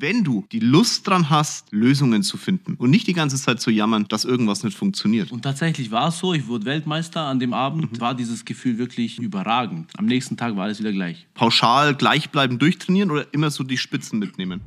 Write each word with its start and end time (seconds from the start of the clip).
wenn 0.00 0.22
du 0.22 0.46
die 0.52 0.60
Lust 0.60 1.08
dran 1.08 1.28
hast, 1.28 1.72
Lösungen 1.72 2.22
zu 2.22 2.36
finden 2.36 2.74
und 2.74 2.88
nicht 2.88 3.08
die 3.08 3.14
ganze 3.14 3.36
Zeit 3.36 3.60
zu 3.60 3.72
jammern, 3.72 4.06
dass 4.08 4.24
irgendwas 4.24 4.62
nicht 4.62 4.78
funktioniert. 4.78 5.32
Und 5.32 5.42
tatsächlich 5.42 5.90
war 5.90 6.10
es 6.10 6.20
so, 6.20 6.32
ich 6.32 6.46
wurde 6.46 6.66
Weltmeister 6.66 7.22
an 7.22 7.40
dem 7.40 7.52
Abend, 7.52 7.90
mhm. 7.90 8.00
war 8.00 8.14
dieses 8.14 8.44
Gefühl 8.44 8.78
wirklich 8.78 9.18
überragend. 9.18 9.90
Am 9.98 10.06
nächsten 10.06 10.36
Tag 10.36 10.54
war 10.54 10.64
alles 10.64 10.78
wieder 10.78 10.92
gleich. 10.92 11.26
Pauschal 11.34 11.96
gleichbleibend 11.96 12.62
durchtrainieren 12.62 13.10
oder 13.10 13.26
immer 13.34 13.50
so 13.50 13.64
die 13.64 13.76
Spitzen 13.76 14.20
mitnehmen? 14.20 14.60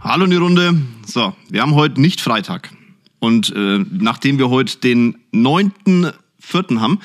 Hallo 0.00 0.24
in 0.24 0.30
die 0.30 0.36
Runde. 0.38 0.80
So, 1.04 1.34
wir 1.50 1.60
haben 1.60 1.74
heute 1.74 2.00
nicht 2.00 2.22
Freitag. 2.22 2.70
Und 3.18 3.52
äh, 3.54 3.84
nachdem 3.90 4.38
wir 4.38 4.48
heute 4.48 4.78
den 4.78 5.18
9.4. 6.42 6.80
haben 6.80 6.98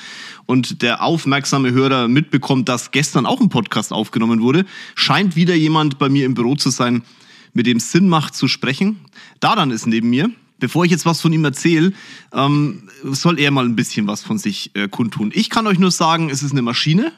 und 0.46 0.82
der 0.82 1.02
aufmerksame 1.02 1.72
Hörer 1.72 2.08
mitbekommt, 2.08 2.68
dass 2.68 2.90
gestern 2.90 3.26
auch 3.26 3.40
ein 3.40 3.48
Podcast 3.48 3.92
aufgenommen 3.92 4.40
wurde, 4.40 4.64
scheint 4.94 5.36
wieder 5.36 5.54
jemand 5.54 5.98
bei 5.98 6.08
mir 6.08 6.26
im 6.26 6.34
Büro 6.34 6.54
zu 6.54 6.70
sein, 6.70 7.02
mit 7.52 7.66
dem 7.66 7.78
es 7.78 7.92
Sinn 7.92 8.08
macht 8.08 8.34
zu 8.34 8.48
sprechen. 8.48 8.98
Dadan 9.40 9.70
ist 9.70 9.86
neben 9.86 10.10
mir. 10.10 10.30
Bevor 10.60 10.84
ich 10.84 10.90
jetzt 10.90 11.06
was 11.06 11.20
von 11.20 11.32
ihm 11.32 11.44
erzähle, 11.44 11.92
ähm, 12.32 12.88
soll 13.04 13.38
er 13.38 13.52
mal 13.52 13.64
ein 13.64 13.76
bisschen 13.76 14.08
was 14.08 14.22
von 14.22 14.38
sich 14.38 14.72
äh, 14.74 14.88
kundtun. 14.88 15.30
Ich 15.32 15.50
kann 15.50 15.68
euch 15.68 15.78
nur 15.78 15.92
sagen, 15.92 16.30
es 16.30 16.42
ist 16.42 16.50
eine 16.50 16.62
Maschine. 16.62 17.12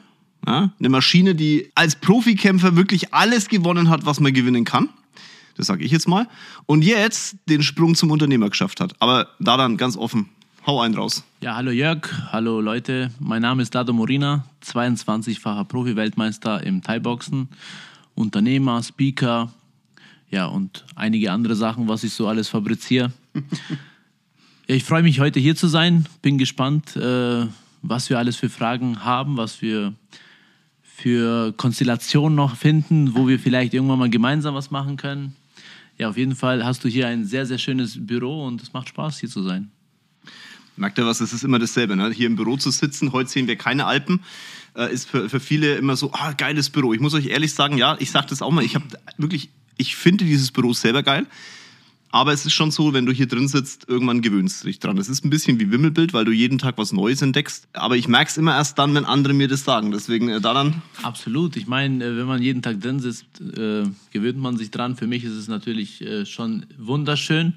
Ja? 0.45 0.71
Eine 0.79 0.89
Maschine, 0.89 1.33
die 1.33 1.71
als 1.73 1.95
Profikämpfer 1.95 2.75
wirklich 2.75 3.15
alles 3.15 3.49
gewonnen 3.49 3.89
hat, 3.89 4.05
was 4.05 4.19
man 4.19 4.31
gewinnen 4.33 4.63
kann. 4.63 4.89
Das 5.57 5.67
sage 5.67 5.83
ich 5.83 5.91
jetzt 5.91 6.07
mal. 6.07 6.27
Und 6.67 6.83
jetzt 6.83 7.35
den 7.49 7.63
Sprung 7.63 7.95
zum 7.95 8.11
Unternehmer 8.11 8.49
geschafft 8.49 8.79
hat. 8.79 8.93
Aber 8.99 9.29
Dadan 9.39 9.77
ganz 9.77 9.97
offen. 9.97 10.29
Hau 10.63 10.79
einen 10.79 10.93
raus. 10.93 11.23
Ja, 11.41 11.55
hallo 11.55 11.71
Jörg, 11.71 12.07
hallo 12.31 12.61
Leute. 12.61 13.09
Mein 13.19 13.41
Name 13.41 13.63
ist 13.63 13.73
Dado 13.73 13.93
Morina, 13.93 14.45
22-facher 14.63 15.65
Profi-Weltmeister 15.65 16.61
im 16.61 16.83
Thai-Boxen, 16.83 17.49
Unternehmer, 18.13 18.83
Speaker, 18.83 19.51
ja 20.29 20.45
und 20.45 20.85
einige 20.95 21.31
andere 21.31 21.55
Sachen, 21.55 21.87
was 21.87 22.03
ich 22.03 22.13
so 22.13 22.27
alles 22.27 22.47
fabriziere. 22.47 23.11
ja, 24.67 24.75
ich 24.75 24.83
freue 24.83 25.01
mich 25.01 25.19
heute 25.19 25.39
hier 25.39 25.55
zu 25.55 25.65
sein, 25.65 26.05
bin 26.21 26.37
gespannt, 26.37 26.95
äh, 26.95 27.47
was 27.81 28.11
wir 28.11 28.19
alles 28.19 28.35
für 28.35 28.49
Fragen 28.49 29.03
haben, 29.03 29.37
was 29.37 29.63
wir 29.63 29.95
für 30.83 31.53
Konstellationen 31.53 32.35
noch 32.35 32.55
finden, 32.55 33.15
wo 33.15 33.27
wir 33.27 33.39
vielleicht 33.39 33.73
irgendwann 33.73 33.97
mal 33.97 34.11
gemeinsam 34.11 34.53
was 34.53 34.69
machen 34.69 34.95
können. 34.95 35.35
Ja, 35.97 36.09
auf 36.09 36.17
jeden 36.17 36.35
Fall 36.35 36.63
hast 36.63 36.83
du 36.83 36.87
hier 36.87 37.07
ein 37.07 37.25
sehr, 37.25 37.47
sehr 37.47 37.57
schönes 37.57 38.05
Büro 38.05 38.45
und 38.45 38.61
es 38.61 38.73
macht 38.73 38.89
Spaß, 38.89 39.17
hier 39.21 39.29
zu 39.29 39.41
sein. 39.41 39.71
Merkt 40.77 40.97
ihr 40.97 41.05
was? 41.05 41.21
Es 41.21 41.33
ist 41.33 41.43
immer 41.43 41.59
dasselbe. 41.59 41.95
Ne? 41.95 42.11
Hier 42.11 42.27
im 42.27 42.35
Büro 42.35 42.57
zu 42.57 42.71
sitzen, 42.71 43.11
heute 43.11 43.29
sehen 43.29 43.47
wir 43.47 43.55
keine 43.55 43.85
Alpen, 43.85 44.21
äh, 44.75 44.91
ist 44.91 45.09
für, 45.09 45.29
für 45.29 45.39
viele 45.39 45.75
immer 45.75 45.95
so, 45.95 46.11
ah, 46.13 46.33
geiles 46.33 46.69
Büro. 46.69 46.93
Ich 46.93 46.99
muss 46.99 47.13
euch 47.13 47.27
ehrlich 47.27 47.53
sagen, 47.53 47.77
ja, 47.77 47.97
ich 47.99 48.11
sage 48.11 48.27
das 48.29 48.41
auch 48.41 48.51
mal, 48.51 48.63
ich 48.63 48.75
habe 48.75 48.85
wirklich, 49.17 49.49
ich 49.77 49.95
finde 49.95 50.25
dieses 50.25 50.51
Büro 50.51 50.73
selber 50.73 51.03
geil. 51.03 51.27
Aber 52.13 52.33
es 52.33 52.45
ist 52.45 52.53
schon 52.53 52.71
so, 52.71 52.93
wenn 52.93 53.05
du 53.05 53.13
hier 53.13 53.25
drin 53.25 53.47
sitzt, 53.47 53.87
irgendwann 53.87 54.21
gewöhnst 54.21 54.63
du 54.63 54.67
dich 54.67 54.79
dran. 54.79 54.97
Es 54.97 55.07
ist 55.07 55.23
ein 55.23 55.29
bisschen 55.29 55.61
wie 55.61 55.71
Wimmelbild, 55.71 56.11
weil 56.13 56.25
du 56.25 56.31
jeden 56.31 56.57
Tag 56.57 56.77
was 56.77 56.91
Neues 56.91 57.21
entdeckst. 57.21 57.69
Aber 57.71 57.95
ich 57.95 58.09
merke 58.09 58.29
es 58.29 58.37
immer 58.37 58.53
erst 58.53 58.77
dann, 58.77 58.93
wenn 58.95 59.05
andere 59.05 59.33
mir 59.33 59.47
das 59.47 59.63
sagen. 59.63 59.91
Deswegen 59.91 60.27
äh, 60.27 60.41
da. 60.41 60.73
Absolut. 61.03 61.55
Ich 61.55 61.67
meine, 61.67 62.03
äh, 62.03 62.17
wenn 62.17 62.25
man 62.27 62.41
jeden 62.41 62.61
Tag 62.61 62.81
drin 62.81 62.99
sitzt, 62.99 63.25
äh, 63.39 63.83
gewöhnt 64.11 64.39
man 64.39 64.57
sich 64.57 64.71
dran. 64.71 64.97
Für 64.97 65.07
mich 65.07 65.23
ist 65.23 65.33
es 65.33 65.47
natürlich 65.47 66.01
äh, 66.01 66.25
schon 66.25 66.65
wunderschön. 66.77 67.53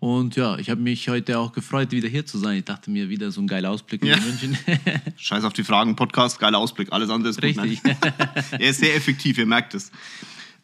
Und 0.00 0.36
ja, 0.36 0.56
ich 0.58 0.70
habe 0.70 0.80
mich 0.80 1.08
heute 1.08 1.38
auch 1.38 1.52
gefreut, 1.52 1.90
wieder 1.90 2.08
hier 2.08 2.24
zu 2.24 2.38
sein. 2.38 2.58
Ich 2.58 2.64
dachte 2.64 2.90
mir, 2.90 3.08
wieder 3.08 3.32
so 3.32 3.40
ein 3.40 3.48
geiler 3.48 3.70
Ausblick 3.70 4.02
in 4.02 4.08
ja. 4.08 4.16
München. 4.16 4.56
Scheiß 5.16 5.42
auf 5.42 5.52
die 5.52 5.64
Fragen, 5.64 5.96
Podcast, 5.96 6.38
geiler 6.38 6.58
Ausblick. 6.58 6.92
Alles 6.92 7.10
andere 7.10 7.30
ist 7.30 7.42
Richtig. 7.42 7.82
gut. 7.82 7.96
Er 8.52 8.70
ist 8.70 8.78
sehr 8.78 8.94
effektiv, 8.94 9.38
ihr 9.38 9.46
merkt 9.46 9.74
es. 9.74 9.90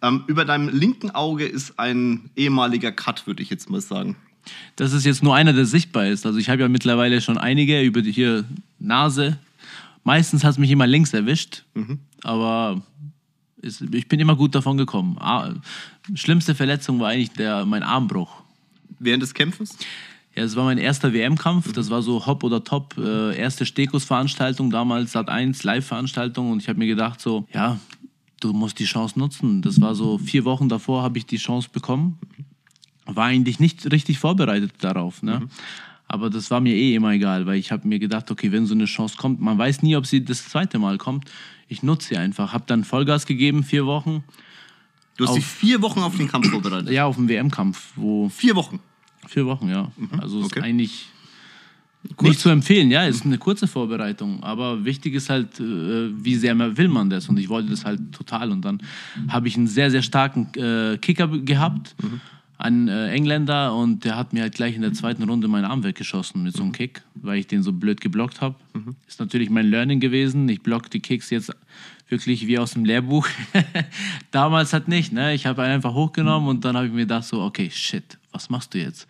Ähm, 0.03 0.23
über 0.29 0.45
deinem 0.45 0.69
linken 0.69 1.11
Auge 1.11 1.47
ist 1.47 1.79
ein 1.81 2.31
ehemaliger 2.37 2.93
Cut, 2.93 3.27
würde 3.27 3.43
ich 3.43 3.51
jetzt 3.51 3.71
mal 3.71 3.81
sagen. 3.81 4.17
Das 4.77 4.93
ist 4.93 5.05
jetzt 5.05 5.23
nur 5.23 5.35
einer, 5.35 5.53
der 5.53 5.65
sichtbar 5.65 6.07
ist. 6.07 6.27
Also 6.27 6.39
ich 6.39 6.49
habe 6.49 6.63
ja 6.63 6.69
mittlerweile 6.69 7.21
schon 7.21 7.39
einige 7.39 7.81
über 7.83 8.03
die 8.03 8.13
hier 8.13 8.45
Nase. 8.79 9.39
Meistens 10.05 10.45
hat 10.45 10.53
es 10.53 10.59
mich 10.59 10.71
immer 10.71 10.87
links 10.87 11.13
erwischt, 11.15 11.65
mhm. 11.75 11.99
aber 12.23 12.83
ich 13.63 14.07
bin 14.07 14.21
immer 14.21 14.37
gut 14.37 14.55
davon 14.55 14.77
gekommen. 14.77 15.17
Ah, 15.19 15.55
schlimmste 16.15 16.55
Verletzung 16.55 17.01
war 17.01 17.09
eigentlich 17.09 17.33
der, 17.33 17.65
mein 17.65 17.83
Armbruch 17.83 18.44
während 19.05 19.23
des 19.23 19.35
Kämpfens? 19.35 19.77
Ja, 20.35 20.43
es 20.43 20.57
war 20.57 20.65
mein 20.65 20.79
erster 20.79 21.13
WM-Kampf. 21.13 21.73
Das 21.73 21.91
war 21.91 22.03
so 22.03 22.27
Hop 22.27 22.43
oder 22.43 22.65
Top. 22.65 22.97
Äh, 22.99 23.37
erste 23.37 23.67
Stekos-Veranstaltung, 23.67 24.71
damals 24.71 25.13
Sat 25.13 25.29
1 25.29 25.63
Live-Veranstaltung. 25.63 26.51
Und 26.51 26.61
ich 26.61 26.69
habe 26.69 26.79
mir 26.79 26.89
gedacht, 26.89 27.21
so, 27.21 27.47
ja, 27.53 27.79
du 28.41 28.53
musst 28.53 28.79
die 28.79 28.85
Chance 28.85 29.19
nutzen. 29.19 29.63
Das 29.63 29.81
war 29.81 29.95
so 29.95 30.19
vier 30.19 30.45
Wochen 30.45 30.69
davor, 30.69 31.03
habe 31.03 31.19
ich 31.19 31.27
die 31.27 31.37
Chance 31.37 31.69
bekommen. 31.73 32.19
War 33.07 33.27
eigentlich 33.27 33.61
nicht 33.61 33.91
richtig 33.93 34.19
vorbereitet 34.19 34.73
darauf. 34.81 35.23
Ne? 35.23 35.41
Mhm. 35.41 35.49
Aber 36.09 36.31
das 36.31 36.51
war 36.51 36.61
mir 36.61 36.75
eh 36.75 36.95
immer 36.95 37.13
egal, 37.13 37.47
weil 37.47 37.59
ich 37.59 37.71
habe 37.71 37.87
mir 37.87 37.99
gedacht, 37.99 38.31
okay, 38.31 38.51
wenn 38.51 38.67
so 38.67 38.75
eine 38.75 38.87
Chance 38.87 39.17
kommt, 39.17 39.41
man 39.41 39.57
weiß 39.57 39.83
nie, 39.83 39.97
ob 39.97 40.07
sie 40.07 40.25
das 40.25 40.49
zweite 40.49 40.79
Mal 40.79 40.99
kommt. 40.99 41.31
Ich 41.69 41.83
nutze 41.83 42.09
sie 42.09 42.17
einfach. 42.17 42.53
Habe 42.53 42.65
dann 42.67 42.85
Vollgas 42.85 43.27
gegeben, 43.27 43.63
vier 43.63 43.87
Wochen. 43.87 44.25
Du 45.17 45.25
hast 45.25 45.31
auf, 45.31 45.37
dich 45.37 45.47
vier 45.47 45.81
Wochen 45.81 46.01
auf 46.01 46.17
den 46.17 46.29
Kampf 46.29 46.51
vorbereitet? 46.51 46.91
Ja, 46.91 47.07
auf 47.07 47.17
den 47.17 47.29
WM-Kampf. 47.29 47.95
Vier 48.31 48.57
Wochen? 48.57 48.81
Vier 49.29 49.47
Wochen, 49.47 49.69
ja. 49.69 49.91
Mhm, 49.97 50.21
also 50.21 50.39
okay. 50.39 50.61
ist 50.61 50.65
eigentlich 50.65 51.07
Kurz. 52.17 52.29
nicht 52.29 52.41
zu 52.41 52.49
empfehlen. 52.51 52.91
Ja, 52.91 53.07
ist 53.07 53.25
eine 53.25 53.39
kurze 53.39 53.67
Vorbereitung. 53.67 54.43
Aber 54.43 54.85
wichtig 54.85 55.15
ist 55.15 55.31
halt, 55.31 55.59
äh, 55.59 56.11
wie 56.17 56.35
sehr 56.35 56.57
will 56.77 56.89
man 56.89 57.11
das. 57.11 57.29
Und 57.29 57.39
ich 57.39 57.49
wollte 57.49 57.71
das 57.71 57.85
halt 57.85 58.13
total. 58.13 58.51
Und 58.53 58.65
dann 58.65 58.83
habe 59.29 59.49
ich 59.49 59.57
einen 59.57 59.67
sehr, 59.67 59.91
sehr 59.91 60.03
starken 60.03 60.49
äh, 60.55 60.99
Kicker 60.99 61.29
gehabt. 61.29 61.95
Mhm. 62.03 62.21
Einen 62.57 62.89
äh, 62.89 63.11
Engländer 63.11 63.75
und 63.75 64.05
der 64.05 64.17
hat 64.17 64.33
mir 64.33 64.43
halt 64.43 64.55
gleich 64.55 64.77
in 64.77 64.83
der 64.83 64.93
zweiten 64.93 65.25
Runde 65.25 65.49
meinen 65.49 65.65
Arm 65.65 65.83
weggeschossen 65.83 66.45
mit 66.45 66.55
so 66.55 66.63
einem 66.63 66.69
mhm. 66.69 66.75
Kick, 66.75 67.03
weil 67.15 67.39
ich 67.39 67.49
den 67.49 67.65
so 67.65 67.73
blöd 67.73 68.01
geblockt 68.01 68.41
habe. 68.41 68.55
Mhm. 68.75 68.95
Ist 69.09 69.19
natürlich 69.19 69.51
mein 69.51 69.67
Learning 69.67 69.99
gewesen. 69.99 70.49
Ich 70.49 70.63
block 70.63 70.89
die 70.89 71.01
Kicks 71.01 71.31
jetzt 71.31 71.53
wirklich 72.09 72.47
wie 72.47 72.59
aus 72.59 72.75
dem 72.75 72.85
Lehrbuch. 72.85 73.27
Damals 74.31 74.73
hat 74.73 74.87
nicht, 74.87 75.13
ne? 75.13 75.35
Ich 75.35 75.47
habe 75.47 75.63
einfach 75.63 75.95
hochgenommen 75.95 76.49
und 76.49 76.65
dann 76.65 76.77
habe 76.77 76.87
ich 76.87 76.93
mir 76.93 77.01
gedacht 77.01 77.25
so, 77.25 77.43
okay, 77.43 77.71
shit, 77.73 78.19
was 78.35 78.51
machst 78.51 78.75
du 78.75 78.79
jetzt? 78.79 79.07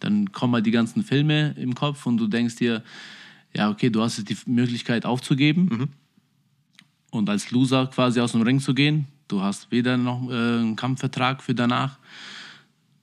Dann 0.00 0.32
kommen 0.32 0.54
halt 0.54 0.66
die 0.66 0.70
ganzen 0.70 1.02
Filme 1.02 1.54
im 1.58 1.74
Kopf 1.74 2.06
und 2.06 2.16
du 2.16 2.26
denkst 2.26 2.56
dir, 2.56 2.82
ja, 3.54 3.68
okay, 3.70 3.90
du 3.90 4.00
hast 4.02 4.18
jetzt 4.18 4.30
die 4.30 4.50
Möglichkeit 4.50 5.04
aufzugeben 5.04 5.68
mhm. 5.70 5.88
und 7.10 7.28
als 7.28 7.50
Loser 7.50 7.86
quasi 7.88 8.20
aus 8.20 8.32
dem 8.32 8.42
Ring 8.42 8.60
zu 8.60 8.74
gehen. 8.74 9.06
Du 9.26 9.42
hast 9.42 9.70
weder 9.70 9.96
noch 9.96 10.30
äh, 10.30 10.32
einen 10.32 10.76
Kampfvertrag 10.76 11.42
für 11.42 11.54
danach 11.54 11.98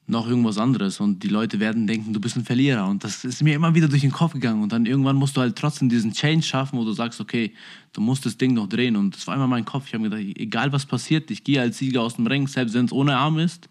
noch 0.08 0.28
irgendwas 0.28 0.58
anderes. 0.58 1.00
Und 1.00 1.24
die 1.24 1.28
Leute 1.28 1.59
werden 1.59 1.88
denken, 1.88 2.13
du 2.13 2.19
bist 2.19 2.36
ein 2.36 2.46
Verlierer. 2.46 2.88
Und 2.88 3.03
das 3.03 3.25
ist 3.25 3.42
mir 3.42 3.56
immer 3.56 3.74
wieder 3.74 3.88
durch 3.88 4.02
den 4.02 4.12
Kopf 4.12 4.34
gegangen. 4.34 4.62
Und 4.62 4.72
dann 4.72 4.86
irgendwann 4.86 5.16
musst 5.16 5.36
du 5.36 5.42
halt 5.42 5.56
trotzdem 5.56 5.90
diesen 5.90 6.13
Change 6.13 6.44
schaffen, 6.44 6.78
wo 6.78 6.84
du 6.84 6.92
sagst, 6.92 7.19
okay, 7.19 7.53
du 7.94 8.02
musst 8.02 8.25
das 8.25 8.38
Ding 8.38 8.53
noch 8.53 8.69
drehen. 8.69 8.96
Und 8.96 9.16
das 9.16 9.25
war 9.25 9.36
immer 9.36 9.47
mein 9.47 9.66
Kopf. 9.66 9.88
Ich 9.88 9.94
habe 9.94 10.03
mir 10.03 10.16
gedacht, 10.16 10.38
egal 10.40 10.72
was 10.72 10.86
passiert, 10.86 11.31
ich 11.31 11.44
gehe 11.44 11.59
als 11.59 11.80
Sieger 11.80 12.02
aus 12.02 12.16
dem 12.16 12.28
Ring, 12.28 12.47
selbst 12.47 12.75
wenn 12.75 12.86
es 12.86 12.92
ohne 12.92 13.18
Arm 13.18 13.40
ist. 13.40 13.68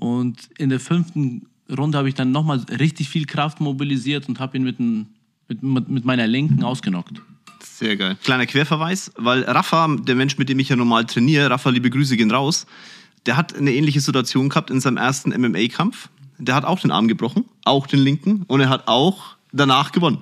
Und 0.00 0.48
in 0.58 0.68
der 0.68 0.80
fünften 0.80 1.46
Runde 1.76 1.98
habe 1.98 2.08
ich 2.08 2.14
dann 2.14 2.32
nochmal 2.32 2.60
richtig 2.78 3.08
viel 3.08 3.26
Kraft 3.26 3.60
mobilisiert 3.60 4.28
und 4.28 4.40
habe 4.40 4.56
ihn 4.56 4.64
mit, 4.64 4.78
ein, 4.78 5.06
mit, 5.48 5.88
mit 5.88 6.04
meiner 6.04 6.26
Linken 6.26 6.62
ausgenockt. 6.62 7.20
Sehr 7.62 7.96
geil. 7.96 8.16
Kleiner 8.24 8.46
Querverweis, 8.46 9.12
weil 9.16 9.42
Rafa, 9.42 9.88
der 10.00 10.14
Mensch, 10.14 10.38
mit 10.38 10.48
dem 10.48 10.58
ich 10.58 10.68
ja 10.68 10.76
normal 10.76 11.04
trainiere, 11.04 11.50
Rafa, 11.50 11.70
liebe 11.70 11.90
Grüße 11.90 12.16
gehen 12.16 12.30
raus, 12.30 12.66
der 13.26 13.36
hat 13.36 13.56
eine 13.56 13.72
ähnliche 13.72 14.00
Situation 14.00 14.48
gehabt 14.48 14.70
in 14.70 14.80
seinem 14.80 14.96
ersten 14.96 15.30
MMA-Kampf. 15.30 16.08
Der 16.38 16.54
hat 16.54 16.64
auch 16.64 16.80
den 16.80 16.90
Arm 16.90 17.08
gebrochen, 17.08 17.44
auch 17.64 17.86
den 17.86 17.98
linken, 17.98 18.44
und 18.46 18.60
er 18.60 18.68
hat 18.68 18.86
auch 18.86 19.36
danach 19.52 19.92
gewonnen. 19.92 20.18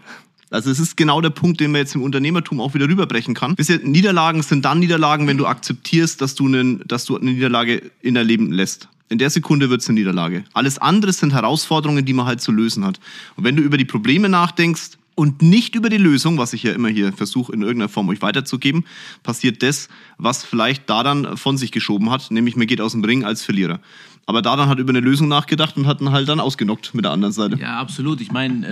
Also 0.50 0.70
es 0.70 0.78
ist 0.78 0.96
genau 0.96 1.20
der 1.20 1.30
Punkt, 1.30 1.60
den 1.60 1.72
man 1.72 1.80
jetzt 1.80 1.94
im 1.94 2.02
Unternehmertum 2.02 2.60
auch 2.60 2.74
wieder 2.74 2.88
rüberbrechen 2.88 3.34
kann. 3.34 3.56
Bisher 3.56 3.78
Niederlagen 3.78 4.42
sind 4.42 4.64
dann 4.64 4.78
Niederlagen, 4.78 5.26
wenn 5.26 5.36
du 5.36 5.46
akzeptierst, 5.46 6.20
dass 6.20 6.34
du, 6.34 6.46
einen, 6.46 6.86
dass 6.86 7.04
du 7.04 7.16
eine 7.16 7.32
Niederlage 7.32 7.90
in 8.00 8.14
dein 8.14 8.26
Leben 8.26 8.52
lässt. 8.52 8.88
In 9.08 9.18
der 9.18 9.30
Sekunde 9.30 9.70
wird 9.70 9.82
es 9.82 9.88
eine 9.88 9.98
Niederlage. 9.98 10.44
Alles 10.52 10.78
andere 10.78 11.12
sind 11.12 11.32
Herausforderungen, 11.32 12.04
die 12.04 12.12
man 12.12 12.26
halt 12.26 12.40
zu 12.40 12.50
lösen 12.52 12.84
hat. 12.84 12.98
Und 13.36 13.44
wenn 13.44 13.56
du 13.56 13.62
über 13.62 13.76
die 13.76 13.84
Probleme 13.84 14.28
nachdenkst, 14.28 14.98
und 15.16 15.40
nicht 15.40 15.74
über 15.74 15.88
die 15.88 15.96
Lösung, 15.96 16.38
was 16.38 16.52
ich 16.52 16.62
ja 16.62 16.72
immer 16.72 16.88
hier 16.88 17.12
versuche 17.12 17.52
in 17.52 17.62
irgendeiner 17.62 17.88
Form 17.88 18.08
euch 18.10 18.22
weiterzugeben, 18.22 18.84
passiert 19.22 19.62
das, 19.62 19.88
was 20.18 20.44
vielleicht 20.44 20.88
Dadan 20.88 21.38
von 21.38 21.56
sich 21.56 21.72
geschoben 21.72 22.10
hat, 22.10 22.30
nämlich 22.30 22.54
mir 22.54 22.66
geht 22.66 22.82
aus 22.82 22.92
dem 22.92 23.02
Ring 23.02 23.24
als 23.24 23.42
Verlierer. 23.42 23.80
Aber 24.26 24.42
Dadan 24.42 24.68
hat 24.68 24.78
über 24.78 24.90
eine 24.90 25.00
Lösung 25.00 25.28
nachgedacht 25.28 25.76
und 25.78 25.86
hat 25.86 26.00
ihn 26.00 26.12
halt 26.12 26.28
dann 26.28 26.38
ausgenockt 26.38 26.94
mit 26.94 27.04
der 27.04 27.12
anderen 27.12 27.32
Seite. 27.32 27.56
Ja, 27.58 27.80
absolut. 27.80 28.20
Ich 28.20 28.30
meine, 28.30 28.66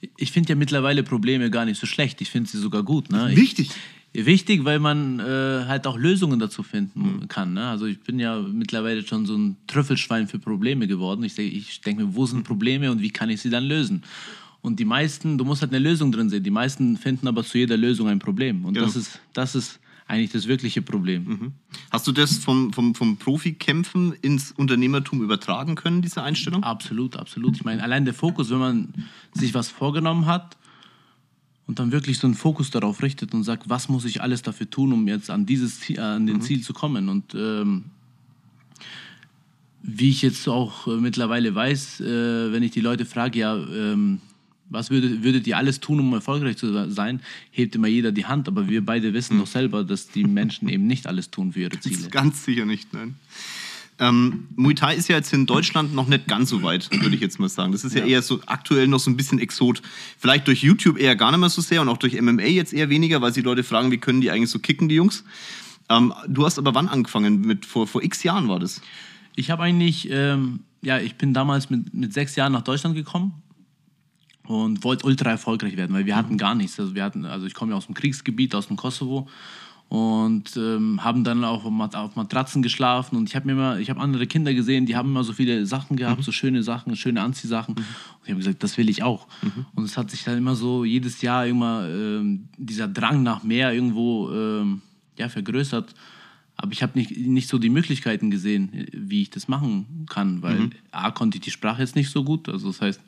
äh, 0.00 0.06
ich 0.16 0.30
finde 0.32 0.50
ja 0.50 0.54
mittlerweile 0.54 1.02
Probleme 1.02 1.50
gar 1.50 1.64
nicht 1.64 1.80
so 1.80 1.86
schlecht. 1.86 2.20
Ich 2.20 2.30
finde 2.30 2.48
sie 2.48 2.58
sogar 2.58 2.84
gut. 2.84 3.10
Ne? 3.10 3.32
Wichtig. 3.34 3.70
Ich, 3.70 3.76
wichtig, 4.12 4.64
weil 4.64 4.78
man 4.78 5.20
äh, 5.20 5.64
halt 5.66 5.86
auch 5.86 5.96
Lösungen 5.96 6.38
dazu 6.38 6.62
finden 6.62 7.20
mhm. 7.20 7.28
kann. 7.28 7.54
Ne? 7.54 7.68
Also 7.68 7.86
ich 7.86 8.00
bin 8.00 8.18
ja 8.18 8.40
mittlerweile 8.40 9.06
schon 9.06 9.26
so 9.26 9.36
ein 9.36 9.56
Trüffelschwein 9.66 10.26
für 10.28 10.38
Probleme 10.38 10.86
geworden. 10.86 11.22
Ich, 11.22 11.38
ich 11.38 11.80
denke 11.80 12.04
mir, 12.04 12.14
wo 12.14 12.26
sind 12.26 12.44
Probleme 12.44 12.90
und 12.90 13.00
wie 13.00 13.10
kann 13.10 13.30
ich 13.30 13.40
sie 13.40 13.50
dann 13.50 13.64
lösen? 13.64 14.02
Und 14.62 14.78
die 14.78 14.84
meisten, 14.84 15.38
du 15.38 15.44
musst 15.44 15.62
halt 15.62 15.72
eine 15.72 15.78
Lösung 15.78 16.12
drin 16.12 16.28
sehen. 16.28 16.42
Die 16.42 16.50
meisten 16.50 16.96
finden 16.96 17.28
aber 17.28 17.44
zu 17.44 17.58
jeder 17.58 17.76
Lösung 17.76 18.08
ein 18.08 18.18
Problem. 18.18 18.64
Und 18.64 18.74
genau. 18.74 18.86
das, 18.86 18.96
ist, 18.96 19.20
das 19.32 19.54
ist 19.54 19.80
eigentlich 20.06 20.32
das 20.32 20.48
wirkliche 20.48 20.82
Problem. 20.82 21.24
Mhm. 21.24 21.52
Hast 21.90 22.06
du 22.06 22.12
das 22.12 22.38
vom, 22.38 22.72
vom, 22.72 22.94
vom 22.94 23.16
Profikämpfen 23.16 24.12
ins 24.20 24.52
Unternehmertum 24.52 25.22
übertragen 25.22 25.76
können, 25.76 26.02
diese 26.02 26.22
Einstellung? 26.22 26.62
Absolut, 26.62 27.16
absolut. 27.16 27.56
Ich 27.56 27.64
meine, 27.64 27.82
allein 27.82 28.04
der 28.04 28.12
Fokus, 28.12 28.50
wenn 28.50 28.58
man 28.58 28.94
sich 29.32 29.54
was 29.54 29.68
vorgenommen 29.68 30.26
hat 30.26 30.56
und 31.70 31.78
dann 31.78 31.92
wirklich 31.92 32.18
so 32.18 32.26
einen 32.26 32.34
Fokus 32.34 32.72
darauf 32.72 33.00
richtet 33.00 33.32
und 33.32 33.44
sagt, 33.44 33.68
was 33.68 33.88
muss 33.88 34.04
ich 34.04 34.22
alles 34.22 34.42
dafür 34.42 34.68
tun, 34.68 34.92
um 34.92 35.06
jetzt 35.06 35.30
an 35.30 35.46
dieses 35.46 35.78
Ziel, 35.78 36.00
an 36.00 36.26
den 36.26 36.38
mhm. 36.38 36.40
Ziel 36.40 36.62
zu 36.62 36.72
kommen. 36.72 37.08
Und 37.08 37.32
ähm, 37.32 37.84
wie 39.80 40.10
ich 40.10 40.20
jetzt 40.20 40.48
auch 40.48 40.88
äh, 40.88 40.96
mittlerweile 40.96 41.54
weiß, 41.54 42.00
äh, 42.00 42.52
wenn 42.52 42.64
ich 42.64 42.72
die 42.72 42.80
Leute 42.80 43.06
frage, 43.06 43.38
ja, 43.38 43.56
ähm, 43.56 44.20
was 44.68 44.90
würdet, 44.90 45.22
würdet 45.22 45.46
ihr 45.46 45.56
alles 45.58 45.78
tun, 45.78 46.00
um 46.00 46.12
erfolgreich 46.12 46.56
zu 46.56 46.90
sein, 46.90 47.20
hebt 47.52 47.76
immer 47.76 47.86
jeder 47.86 48.10
die 48.10 48.26
Hand. 48.26 48.48
Aber 48.48 48.68
wir 48.68 48.84
beide 48.84 49.14
wissen 49.14 49.34
hm. 49.34 49.38
doch 49.38 49.46
selber, 49.46 49.84
dass 49.84 50.08
die 50.08 50.24
Menschen 50.24 50.68
eben 50.68 50.88
nicht 50.88 51.06
alles 51.06 51.30
tun 51.30 51.52
für 51.52 51.60
ihre 51.60 51.78
Ziele. 51.80 52.08
Ganz 52.08 52.44
sicher 52.44 52.66
nicht, 52.66 52.92
nein. 52.92 53.14
Ähm, 54.00 54.48
Muay 54.56 54.74
Thai 54.74 54.94
ist 54.96 55.08
ja 55.08 55.16
jetzt 55.16 55.32
in 55.34 55.44
Deutschland 55.44 55.94
noch 55.94 56.08
nicht 56.08 56.26
ganz 56.26 56.48
so 56.48 56.62
weit, 56.62 56.90
würde 56.90 57.14
ich 57.14 57.20
jetzt 57.20 57.38
mal 57.38 57.50
sagen. 57.50 57.70
Das 57.70 57.84
ist 57.84 57.94
ja, 57.94 58.00
ja, 58.00 58.06
eher 58.06 58.22
so 58.22 58.40
aktuell 58.46 58.88
noch 58.88 58.98
so 58.98 59.10
ein 59.10 59.16
bisschen 59.16 59.38
Exot. 59.38 59.82
Vielleicht 60.18 60.48
durch 60.48 60.62
YouTube 60.62 60.98
eher 60.98 61.16
gar 61.16 61.30
nicht 61.30 61.40
mehr 61.40 61.50
so 61.50 61.60
sehr 61.60 61.82
und 61.82 61.88
auch 61.90 61.98
durch 61.98 62.18
MMA 62.18 62.44
jetzt 62.44 62.72
eher 62.72 62.88
weniger, 62.88 63.20
weil 63.20 63.34
sich 63.34 63.44
Leute 63.44 63.62
fragen, 63.62 63.90
wie 63.90 63.98
können 63.98 64.22
die 64.22 64.30
eigentlich 64.30 64.48
so 64.48 64.58
kicken, 64.58 64.88
die 64.88 64.94
Jungs. 64.94 65.22
Ähm, 65.90 66.14
du 66.26 66.46
hast 66.46 66.58
aber 66.58 66.74
wann 66.74 66.88
angefangen? 66.88 67.42
Mit, 67.42 67.66
vor, 67.66 67.86
vor 67.86 68.02
x 68.02 68.22
Jahren 68.22 68.48
war 68.48 68.58
das? 68.58 68.80
Ich 69.36 69.50
habe 69.50 69.64
eigentlich, 69.64 70.08
ähm, 70.10 70.60
ja, 70.80 70.98
ich 70.98 71.16
bin 71.16 71.34
damals 71.34 71.68
mit, 71.68 71.92
mit 71.92 72.14
sechs 72.14 72.36
Jahren 72.36 72.52
nach 72.52 72.62
Deutschland 72.62 72.96
gekommen 72.96 73.34
und 74.44 74.82
wollte 74.82 75.04
ultra 75.04 75.30
erfolgreich 75.30 75.76
werden, 75.76 75.94
weil 75.94 76.06
wir 76.06 76.16
hatten 76.16 76.38
gar 76.38 76.54
nichts. 76.54 76.80
Also 76.80 76.94
wir 76.94 77.04
hatten, 77.04 77.26
also 77.26 77.46
ich 77.46 77.52
komme 77.52 77.72
ja 77.72 77.76
aus 77.76 77.86
dem 77.86 77.94
Kriegsgebiet, 77.94 78.54
aus 78.54 78.68
dem 78.68 78.76
Kosovo 78.76 79.28
und 79.90 80.56
ähm, 80.56 81.02
haben 81.02 81.24
dann 81.24 81.42
auch 81.42 81.64
auf 81.64 82.14
Matratzen 82.14 82.62
geschlafen 82.62 83.16
und 83.16 83.28
ich 83.28 83.34
habe 83.34 83.46
mir 83.46 83.52
immer, 83.52 83.78
ich 83.80 83.90
habe 83.90 84.00
andere 84.00 84.28
Kinder 84.28 84.54
gesehen, 84.54 84.86
die 84.86 84.94
haben 84.94 85.08
immer 85.08 85.24
so 85.24 85.32
viele 85.32 85.66
Sachen 85.66 85.96
gehabt, 85.96 86.18
mhm. 86.20 86.22
so 86.22 86.30
schöne 86.30 86.62
Sachen, 86.62 86.94
schöne 86.94 87.20
Anziehsachen 87.20 87.74
mhm. 87.74 87.80
und 87.80 88.22
ich 88.22 88.30
habe 88.30 88.38
gesagt, 88.38 88.62
das 88.62 88.78
will 88.78 88.88
ich 88.88 89.02
auch. 89.02 89.26
Mhm. 89.42 89.66
Und 89.74 89.84
es 89.84 89.98
hat 89.98 90.08
sich 90.12 90.22
dann 90.22 90.38
immer 90.38 90.54
so 90.54 90.84
jedes 90.84 91.22
Jahr 91.22 91.44
immer 91.44 91.88
ähm, 91.88 92.48
dieser 92.56 92.86
Drang 92.86 93.24
nach 93.24 93.42
mehr 93.42 93.74
irgendwo 93.74 94.30
ähm, 94.30 94.80
ja 95.18 95.28
vergrößert. 95.28 95.92
Aber 96.54 96.70
ich 96.70 96.84
habe 96.84 96.96
nicht, 96.96 97.16
nicht 97.16 97.48
so 97.48 97.58
die 97.58 97.70
Möglichkeiten 97.70 98.30
gesehen, 98.30 98.86
wie 98.92 99.22
ich 99.22 99.30
das 99.30 99.48
machen 99.48 100.06
kann, 100.08 100.40
weil 100.40 100.60
mhm. 100.60 100.70
A 100.92 101.10
konnte 101.10 101.38
ich 101.38 101.42
die 101.42 101.50
Sprache 101.50 101.82
jetzt 101.82 101.96
nicht 101.96 102.10
so 102.10 102.22
gut, 102.22 102.48
also 102.48 102.68
das 102.68 102.80
heißt 102.80 103.00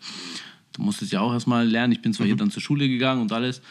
Du 0.73 0.82
musstest 0.82 1.12
ja 1.12 1.20
auch 1.20 1.32
erstmal 1.32 1.69
lernen. 1.69 1.93
Ich 1.93 2.02
bin 2.02 2.12
zwar 2.12 2.25
mhm. 2.25 2.31
hier 2.31 2.37
dann 2.37 2.50
zur 2.50 2.62
Schule 2.62 2.88
gegangen 2.88 3.23
und 3.23 3.32
alles, 3.32 3.62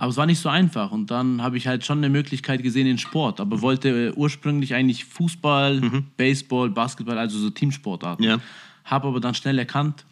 aber 0.00 0.08
es 0.08 0.16
war 0.16 0.24
nicht 0.24 0.40
so 0.40 0.48
einfach. 0.48 0.92
Und 0.92 1.10
dann 1.10 1.42
habe 1.42 1.58
ich 1.58 1.66
halt 1.66 1.84
schon 1.84 1.98
eine 1.98 2.08
Möglichkeit 2.08 2.62
gesehen 2.62 2.86
in 2.86 2.96
Sport, 2.96 3.38
aber 3.38 3.60
wollte 3.60 3.90
äh, 3.90 4.12
ursprünglich 4.12 4.72
eigentlich 4.72 5.04
Fußball, 5.04 5.78
mhm. 5.78 6.06
Baseball, 6.16 6.70
Basketball, 6.70 7.18
also 7.18 7.38
so 7.38 7.50
Teamsportarten. 7.50 8.24
Ja. 8.24 8.38
Habe 8.86 9.08
aber 9.08 9.20
dann 9.20 9.34
schnell 9.34 9.58
erkannt, 9.58 10.06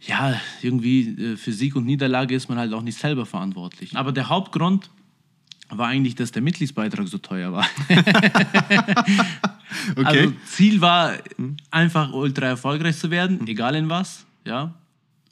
ja, 0.00 0.40
irgendwie 0.62 1.10
äh, 1.10 1.36
für 1.36 1.52
Sieg 1.52 1.76
und 1.76 1.84
Niederlage 1.84 2.34
ist 2.34 2.48
man 2.48 2.56
halt 2.56 2.72
auch 2.72 2.80
nicht 2.80 2.98
selber 2.98 3.26
verantwortlich. 3.26 3.94
Aber 3.98 4.12
der 4.12 4.30
Hauptgrund 4.30 4.88
war 5.68 5.88
eigentlich, 5.88 6.14
dass 6.14 6.32
der 6.32 6.40
Mitgliedsbeitrag 6.40 7.06
so 7.06 7.18
teuer 7.18 7.52
war. 7.52 7.66
okay. 9.94 10.04
Also 10.04 10.32
Ziel 10.46 10.80
war 10.80 11.12
mhm. 11.36 11.58
einfach 11.70 12.14
ultra 12.14 12.46
erfolgreich 12.46 12.96
zu 12.96 13.10
werden, 13.10 13.40
mhm. 13.42 13.46
egal 13.46 13.74
in 13.74 13.90
was, 13.90 14.24
ja. 14.46 14.72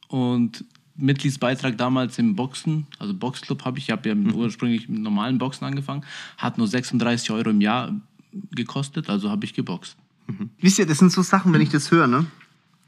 Und 0.09 0.67
Mitgliedsbeitrag 1.03 1.77
damals 1.77 2.19
im 2.19 2.37
Boxen, 2.37 2.87
also 2.99 3.13
Boxclub 3.13 3.65
habe 3.65 3.79
ich, 3.79 3.85
ich 3.85 3.91
habe 3.91 4.09
ja 4.09 4.15
mhm. 4.15 4.35
ursprünglich 4.35 4.89
mit 4.89 5.01
normalen 5.01 5.39
Boxen 5.39 5.65
angefangen, 5.65 6.05
hat 6.39 6.59
nur 6.59 6.69
36 6.69 7.31
Euro 7.31 7.51
im 7.51 7.61
Jahr 7.61 7.95
gekostet, 8.53 9.11
also 9.11 9.31
habe 9.31 9.45
ich 9.45 9.55
geboxt. 9.55 9.97
Mhm. 10.29 10.51
Wisst 10.61 10.79
ihr, 10.79 10.87
das 10.87 10.99
sind 10.99 11.13
so 11.13 11.23
Sachen, 11.23 11.53
wenn 11.53 11.61
ich 11.61 11.71
das 11.71 11.91
höre, 11.91 12.07
ne? 12.07 12.27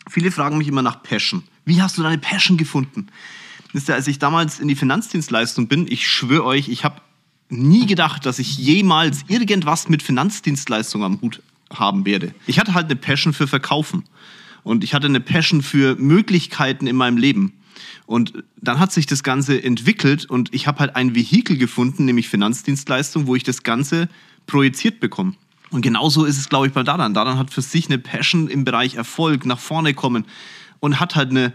Viele 0.09 0.31
fragen 0.31 0.59
mich 0.59 0.69
immer 0.69 0.83
nach 0.83 1.03
Passion. 1.03 1.43
Wie 1.65 1.81
hast 1.81 1.99
du 1.99 2.03
deine 2.03 2.19
Passion 2.19 2.57
gefunden? 2.57 3.07
Wisst 3.73 3.89
ihr, 3.89 3.95
als 3.95 4.07
ich 4.07 4.19
damals 4.19 4.61
in 4.61 4.69
die 4.69 4.77
Finanzdienstleistung 4.77 5.67
bin, 5.67 5.87
ich 5.91 6.09
schwöre 6.09 6.45
euch, 6.45 6.69
ich 6.69 6.85
habe 6.85 7.01
nie 7.49 7.87
gedacht, 7.87 8.27
dass 8.27 8.39
ich 8.39 8.57
jemals 8.59 9.25
irgendwas 9.29 9.89
mit 9.89 10.03
Finanzdienstleistungen 10.03 11.15
am 11.15 11.21
Hut 11.21 11.43
haben 11.73 12.05
werde. 12.05 12.35
Ich 12.47 12.59
hatte 12.59 12.75
halt 12.75 12.87
eine 12.87 12.97
Passion 12.97 13.33
für 13.33 13.47
Verkaufen. 13.47 14.05
Und 14.63 14.83
ich 14.83 14.95
hatte 14.95 15.07
eine 15.07 15.21
Passion 15.21 15.63
für 15.63 15.97
Möglichkeiten 15.97 16.87
in 16.87 16.97
meinem 16.97 17.19
Leben. 17.19 17.53
Und 18.06 18.44
dann 18.61 18.79
hat 18.79 18.93
sich 18.93 19.06
das 19.06 19.23
Ganze 19.23 19.62
entwickelt 19.62 20.25
und 20.26 20.53
ich 20.55 20.67
habe 20.67 20.81
halt 20.81 20.97
ein 20.97 21.15
Vehikel 21.15 21.56
gefunden, 21.56 22.05
nämlich 22.05 22.29
Finanzdienstleistung, 22.29 23.26
wo 23.26 23.35
ich 23.35 23.43
das 23.43 23.62
Ganze 23.62 24.09
projiziert 24.47 25.00
bekomme. 25.00 25.35
Und 25.71 25.82
genauso 25.82 26.25
ist 26.25 26.38
es, 26.38 26.49
glaube 26.49 26.69
ich, 26.69 26.73
bei 26.73 26.82
Dadan. 26.82 27.15
Dadan 27.15 27.38
hat 27.38 27.53
für 27.53 27.62
sich 27.62 27.87
eine 27.87 27.99
Passion 27.99 28.49
im 28.49 28.65
Bereich 28.65 28.94
Erfolg, 28.94 29.44
nach 29.44 29.59
vorne 29.59 29.94
kommen 29.94 30.25
und 30.81 31.00
hat 31.00 31.17
halt 31.17 31.31
eine, 31.31 31.53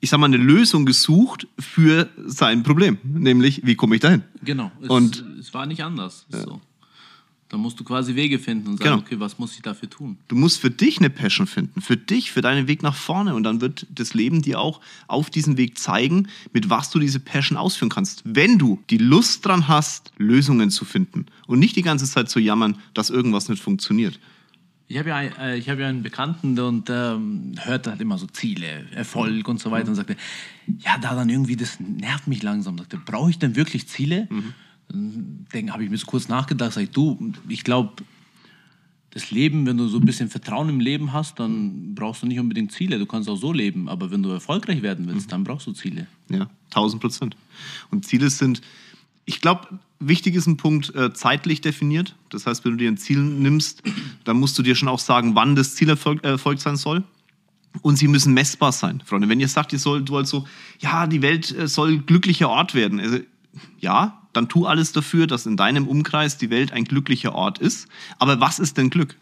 ich 0.00 0.10
sag 0.10 0.18
mal, 0.18 0.26
eine 0.26 0.36
Lösung 0.36 0.84
gesucht 0.84 1.46
für 1.58 2.10
sein 2.26 2.64
Problem. 2.64 2.98
Nämlich, 3.02 3.64
wie 3.64 3.74
komme 3.74 3.94
ich 3.94 4.00
dahin? 4.00 4.24
Genau. 4.42 4.70
Es, 4.82 4.88
und 4.90 5.24
es 5.38 5.54
war 5.54 5.66
nicht 5.66 5.82
anders. 5.84 6.26
Ja. 6.30 6.40
So. 6.40 6.60
Da 7.52 7.58
musst 7.58 7.78
du 7.78 7.84
quasi 7.84 8.14
Wege 8.14 8.38
finden 8.38 8.66
und 8.66 8.78
sagen, 8.78 8.92
genau. 8.92 9.02
okay, 9.02 9.20
was 9.20 9.38
muss 9.38 9.54
ich 9.54 9.60
dafür 9.60 9.90
tun? 9.90 10.16
Du 10.28 10.36
musst 10.36 10.58
für 10.58 10.70
dich 10.70 11.00
eine 11.00 11.10
Passion 11.10 11.46
finden, 11.46 11.82
für 11.82 11.98
dich, 11.98 12.32
für 12.32 12.40
deinen 12.40 12.66
Weg 12.66 12.82
nach 12.82 12.94
vorne. 12.94 13.34
Und 13.34 13.42
dann 13.42 13.60
wird 13.60 13.86
das 13.94 14.14
Leben 14.14 14.40
dir 14.40 14.58
auch 14.58 14.80
auf 15.06 15.28
diesem 15.28 15.58
Weg 15.58 15.76
zeigen, 15.76 16.28
mit 16.54 16.70
was 16.70 16.88
du 16.88 16.98
diese 16.98 17.20
Passion 17.20 17.58
ausführen 17.58 17.90
kannst. 17.90 18.22
Wenn 18.24 18.58
du 18.58 18.82
die 18.88 18.96
Lust 18.96 19.44
dran 19.44 19.68
hast, 19.68 20.12
Lösungen 20.16 20.70
zu 20.70 20.86
finden 20.86 21.26
und 21.46 21.58
nicht 21.58 21.76
die 21.76 21.82
ganze 21.82 22.06
Zeit 22.06 22.30
zu 22.30 22.40
jammern, 22.40 22.78
dass 22.94 23.10
irgendwas 23.10 23.50
nicht 23.50 23.62
funktioniert. 23.62 24.18
Ich 24.88 24.96
habe 24.96 25.10
ja, 25.10 25.22
äh, 25.22 25.60
hab 25.60 25.78
ja 25.78 25.88
einen 25.88 26.02
Bekannten 26.02 26.58
und 26.58 26.88
ähm, 26.88 27.52
hört 27.58 27.86
halt 27.86 28.00
immer 28.00 28.16
so 28.16 28.26
Ziele, 28.28 28.86
Erfolg 28.92 29.46
und 29.46 29.60
so 29.60 29.70
weiter 29.70 29.84
mhm. 29.84 29.90
und 29.90 29.96
sagte, 29.96 30.16
ja, 30.78 30.96
da 30.96 31.14
dann 31.14 31.28
irgendwie, 31.28 31.56
das 31.56 31.78
nervt 31.80 32.28
mich 32.28 32.42
langsam. 32.42 32.78
Sagte, 32.78 32.96
brauche 32.96 33.28
ich 33.28 33.38
denn 33.38 33.56
wirklich 33.56 33.88
Ziele? 33.88 34.26
Mhm 34.30 34.54
denke, 34.92 35.72
habe 35.72 35.84
ich 35.84 35.90
mir 35.90 35.96
so 35.96 36.06
kurz 36.06 36.28
nachgedacht, 36.28 36.72
sag 36.72 36.82
ich, 36.82 36.90
du, 36.90 37.32
ich 37.48 37.64
glaube, 37.64 38.02
das 39.12 39.30
Leben, 39.30 39.66
wenn 39.66 39.76
du 39.76 39.88
so 39.88 39.98
ein 39.98 40.06
bisschen 40.06 40.30
Vertrauen 40.30 40.70
im 40.70 40.80
Leben 40.80 41.12
hast, 41.12 41.38
dann 41.38 41.94
brauchst 41.94 42.22
du 42.22 42.26
nicht 42.26 42.40
unbedingt 42.40 42.72
Ziele. 42.72 42.98
Du 42.98 43.04
kannst 43.04 43.28
auch 43.28 43.36
so 43.36 43.52
leben. 43.52 43.88
Aber 43.88 44.10
wenn 44.10 44.22
du 44.22 44.30
erfolgreich 44.30 44.80
werden 44.80 45.06
willst, 45.06 45.26
mhm. 45.26 45.30
dann 45.30 45.44
brauchst 45.44 45.66
du 45.66 45.72
Ziele. 45.72 46.06
Ja, 46.30 46.48
1000 46.70 47.00
Prozent. 47.02 47.36
Und 47.90 48.06
Ziele 48.06 48.30
sind, 48.30 48.62
ich 49.26 49.42
glaube, 49.42 49.80
wichtig 50.00 50.34
ist 50.34 50.46
ein 50.46 50.56
Punkt 50.56 50.94
äh, 50.94 51.12
zeitlich 51.12 51.60
definiert. 51.60 52.16
Das 52.30 52.46
heißt, 52.46 52.64
wenn 52.64 52.72
du 52.72 52.78
dir 52.78 52.90
ein 52.90 52.96
Ziel 52.96 53.18
nimmst, 53.18 53.82
dann 54.24 54.38
musst 54.38 54.58
du 54.58 54.62
dir 54.62 54.74
schon 54.74 54.88
auch 54.88 54.98
sagen, 54.98 55.34
wann 55.34 55.56
das 55.56 55.74
Ziel 55.74 55.90
erfolgt 55.90 56.24
Erfolg 56.24 56.60
sein 56.60 56.76
soll. 56.76 57.04
Und 57.82 57.96
sie 57.96 58.08
müssen 58.08 58.32
messbar 58.32 58.72
sein, 58.72 59.02
Freunde. 59.04 59.28
Wenn 59.28 59.40
ihr 59.40 59.48
sagt, 59.48 59.72
ihr 59.72 59.78
sollt, 59.78 60.08
du 60.08 60.16
halt 60.16 60.26
so, 60.26 60.46
ja, 60.80 61.06
die 61.06 61.22
Welt 61.22 61.54
äh, 61.56 61.68
soll 61.68 61.98
glücklicher 61.98 62.48
Ort 62.48 62.74
werden. 62.74 62.98
Also, 62.98 63.18
ja, 63.78 64.21
dann 64.32 64.48
tu 64.48 64.66
alles 64.66 64.92
dafür, 64.92 65.26
dass 65.26 65.46
in 65.46 65.56
deinem 65.56 65.86
Umkreis 65.86 66.38
die 66.38 66.50
Welt 66.50 66.72
ein 66.72 66.84
glücklicher 66.84 67.34
Ort 67.34 67.58
ist. 67.58 67.88
Aber 68.18 68.40
was 68.40 68.58
ist 68.58 68.78
denn 68.78 68.90
Glück? 68.90 69.16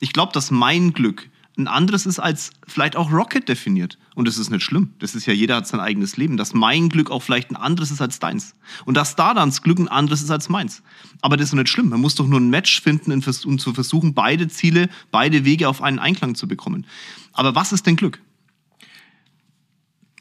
Ich 0.00 0.12
glaube, 0.12 0.32
dass 0.32 0.50
mein 0.50 0.92
Glück 0.92 1.28
ein 1.58 1.68
anderes 1.68 2.06
ist 2.06 2.18
als 2.18 2.50
vielleicht 2.66 2.96
auch 2.96 3.12
Rocket 3.12 3.48
definiert. 3.48 3.98
Und 4.14 4.26
das 4.26 4.38
ist 4.38 4.50
nicht 4.50 4.62
schlimm. 4.62 4.94
Das 5.00 5.14
ist 5.14 5.26
ja, 5.26 5.32
jeder 5.32 5.56
hat 5.56 5.66
sein 5.66 5.80
eigenes 5.80 6.16
Leben. 6.16 6.36
Dass 6.36 6.54
mein 6.54 6.88
Glück 6.88 7.10
auch 7.10 7.22
vielleicht 7.22 7.50
ein 7.50 7.56
anderes 7.56 7.90
ist 7.90 8.00
als 8.00 8.18
deins. 8.18 8.54
Und 8.84 8.96
dass 8.96 9.16
da 9.16 9.34
dann 9.34 9.50
das 9.50 9.62
Glück 9.62 9.78
ein 9.78 9.88
anderes 9.88 10.22
ist 10.22 10.30
als 10.30 10.48
meins. 10.48 10.82
Aber 11.20 11.36
das 11.36 11.48
ist 11.48 11.54
nicht 11.54 11.68
schlimm. 11.68 11.90
Man 11.90 12.00
muss 12.00 12.14
doch 12.14 12.26
nur 12.26 12.40
ein 12.40 12.50
Match 12.50 12.80
finden, 12.80 13.12
um 13.12 13.58
zu 13.58 13.74
versuchen, 13.74 14.14
beide 14.14 14.48
Ziele, 14.48 14.88
beide 15.10 15.44
Wege 15.44 15.68
auf 15.68 15.82
einen 15.82 15.98
Einklang 15.98 16.34
zu 16.34 16.48
bekommen. 16.48 16.86
Aber 17.32 17.54
was 17.54 17.72
ist 17.72 17.86
denn 17.86 17.96
Glück? 17.96 18.20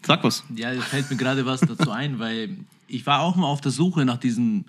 Sag 0.05 0.23
was. 0.23 0.43
Ja, 0.55 0.71
es 0.71 0.83
fällt 0.85 1.09
mir 1.09 1.17
gerade 1.17 1.45
was 1.45 1.61
dazu 1.61 1.91
ein, 1.91 2.19
weil 2.19 2.57
ich 2.87 3.05
war 3.05 3.21
auch 3.21 3.35
mal 3.35 3.47
auf 3.47 3.61
der 3.61 3.71
Suche 3.71 4.05
nach 4.05 4.17
diesem 4.17 4.65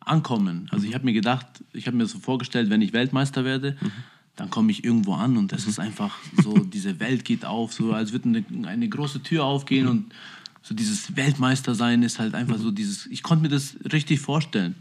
Ankommen. 0.00 0.68
Also 0.70 0.86
ich 0.86 0.94
habe 0.94 1.04
mir 1.04 1.12
gedacht, 1.12 1.46
ich 1.72 1.86
habe 1.86 1.96
mir 1.96 2.06
so 2.06 2.18
vorgestellt, 2.18 2.70
wenn 2.70 2.82
ich 2.82 2.92
Weltmeister 2.92 3.44
werde, 3.44 3.76
mhm. 3.80 3.92
dann 4.36 4.50
komme 4.50 4.70
ich 4.70 4.84
irgendwo 4.84 5.14
an 5.14 5.36
und 5.36 5.52
das 5.52 5.64
mhm. 5.64 5.70
ist 5.70 5.78
einfach 5.78 6.16
so, 6.42 6.58
diese 6.58 7.00
Welt 7.00 7.24
geht 7.24 7.44
auf, 7.44 7.72
so 7.72 7.92
als 7.92 8.12
würde 8.12 8.28
eine, 8.28 8.68
eine 8.68 8.88
große 8.88 9.22
Tür 9.22 9.44
aufgehen 9.44 9.84
mhm. 9.84 9.90
und 9.90 10.14
so 10.62 10.74
dieses 10.74 11.14
Weltmeistersein 11.16 12.02
ist 12.02 12.18
halt 12.18 12.34
einfach 12.34 12.58
so 12.58 12.70
dieses, 12.70 13.06
ich 13.06 13.22
konnte 13.22 13.42
mir 13.42 13.50
das 13.50 13.76
richtig 13.92 14.20
vorstellen. 14.20 14.76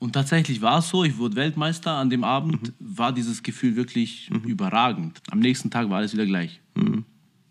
Und 0.00 0.12
tatsächlich 0.12 0.60
war 0.60 0.80
es 0.80 0.88
so, 0.88 1.04
ich 1.04 1.18
wurde 1.18 1.36
Weltmeister. 1.36 1.92
An 1.92 2.10
dem 2.10 2.24
Abend 2.24 2.62
mhm. 2.62 2.74
war 2.78 3.12
dieses 3.12 3.42
Gefühl 3.42 3.76
wirklich 3.76 4.28
mhm. 4.30 4.40
überragend. 4.48 5.22
Am 5.30 5.38
nächsten 5.38 5.70
Tag 5.70 5.88
war 5.88 5.98
alles 5.98 6.12
wieder 6.12 6.26
gleich. 6.26 6.60
Mhm. 6.74 7.04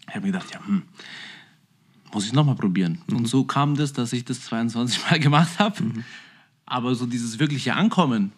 Ich 0.07 0.13
habe 0.13 0.25
mir 0.25 0.33
gedacht, 0.33 0.53
ja, 0.53 0.59
hm, 0.65 0.83
muss 2.13 2.25
ich 2.25 2.33
nochmal 2.33 2.55
probieren. 2.55 3.01
Mhm. 3.07 3.17
Und 3.17 3.27
so 3.27 3.43
kam 3.43 3.75
das, 3.75 3.93
dass 3.93 4.13
ich 4.13 4.25
das 4.25 4.41
22 4.41 5.01
Mal 5.09 5.19
gemacht 5.27 5.59
habe. 5.59 5.83
Mhm. 5.83 6.03
Aber 6.65 6.95
so 6.95 7.05
dieses 7.05 7.39
wirkliche 7.39 7.75
Ankommen 7.75 8.31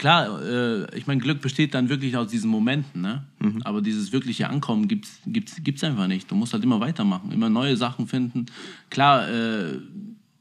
klar, 0.00 0.42
äh, 0.42 0.96
ich 0.96 1.06
meine, 1.06 1.20
Glück 1.20 1.42
besteht 1.42 1.74
dann 1.74 1.90
wirklich 1.90 2.16
aus 2.16 2.30
diesen 2.30 2.50
Momenten, 2.50 3.02
ne? 3.02 3.26
Mhm. 3.38 3.60
Aber 3.62 3.82
dieses 3.82 4.12
wirkliche 4.12 4.48
Ankommen 4.48 4.88
gibt 4.88 5.04
es 5.04 5.20
gibt's, 5.26 5.62
gibt's 5.62 5.84
einfach 5.84 6.06
nicht. 6.06 6.30
Du 6.30 6.34
musst 6.34 6.54
halt 6.54 6.64
immer 6.64 6.80
weitermachen, 6.80 7.30
immer 7.32 7.50
neue 7.50 7.76
Sachen 7.76 8.08
finden. 8.08 8.46
Klar, 8.88 9.28
äh, 9.28 9.78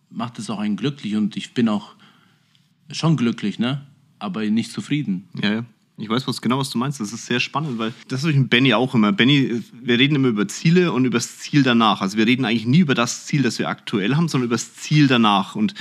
macht 0.09 0.39
es 0.39 0.49
auch 0.49 0.59
einen 0.59 0.77
glücklich 0.77 1.17
und 1.17 1.35
ich 1.35 1.53
bin 1.53 1.67
auch 1.67 1.95
schon 2.89 3.17
glücklich, 3.17 3.59
ne? 3.59 3.85
Aber 4.17 4.45
nicht 4.45 4.71
zufrieden. 4.71 5.27
Ja, 5.41 5.53
ja. 5.53 5.65
Ich 5.99 6.09
weiß 6.09 6.27
was 6.27 6.41
genau, 6.41 6.59
was 6.59 6.69
du 6.69 6.77
meinst. 6.77 7.01
Das 7.01 7.11
ist 7.11 7.25
sehr 7.25 7.41
spannend, 7.41 7.77
weil 7.77 7.93
das 8.07 8.23
ich 8.23 8.35
mit 8.35 8.49
Benny 8.49 8.73
auch 8.73 8.95
immer. 8.95 9.11
Benny, 9.11 9.61
wir 9.73 9.99
reden 9.99 10.15
immer 10.15 10.29
über 10.29 10.47
Ziele 10.47 10.93
und 10.93 11.03
über 11.03 11.17
das 11.17 11.39
Ziel 11.39 11.61
danach. 11.61 12.01
Also 12.01 12.17
wir 12.17 12.25
reden 12.25 12.45
eigentlich 12.45 12.65
nie 12.65 12.79
über 12.79 12.95
das 12.95 13.25
Ziel, 13.25 13.41
das 13.41 13.59
wir 13.59 13.67
aktuell 13.67 14.15
haben, 14.15 14.29
sondern 14.29 14.47
über 14.47 14.55
das 14.55 14.75
Ziel 14.75 15.07
danach. 15.07 15.55
Und 15.55 15.73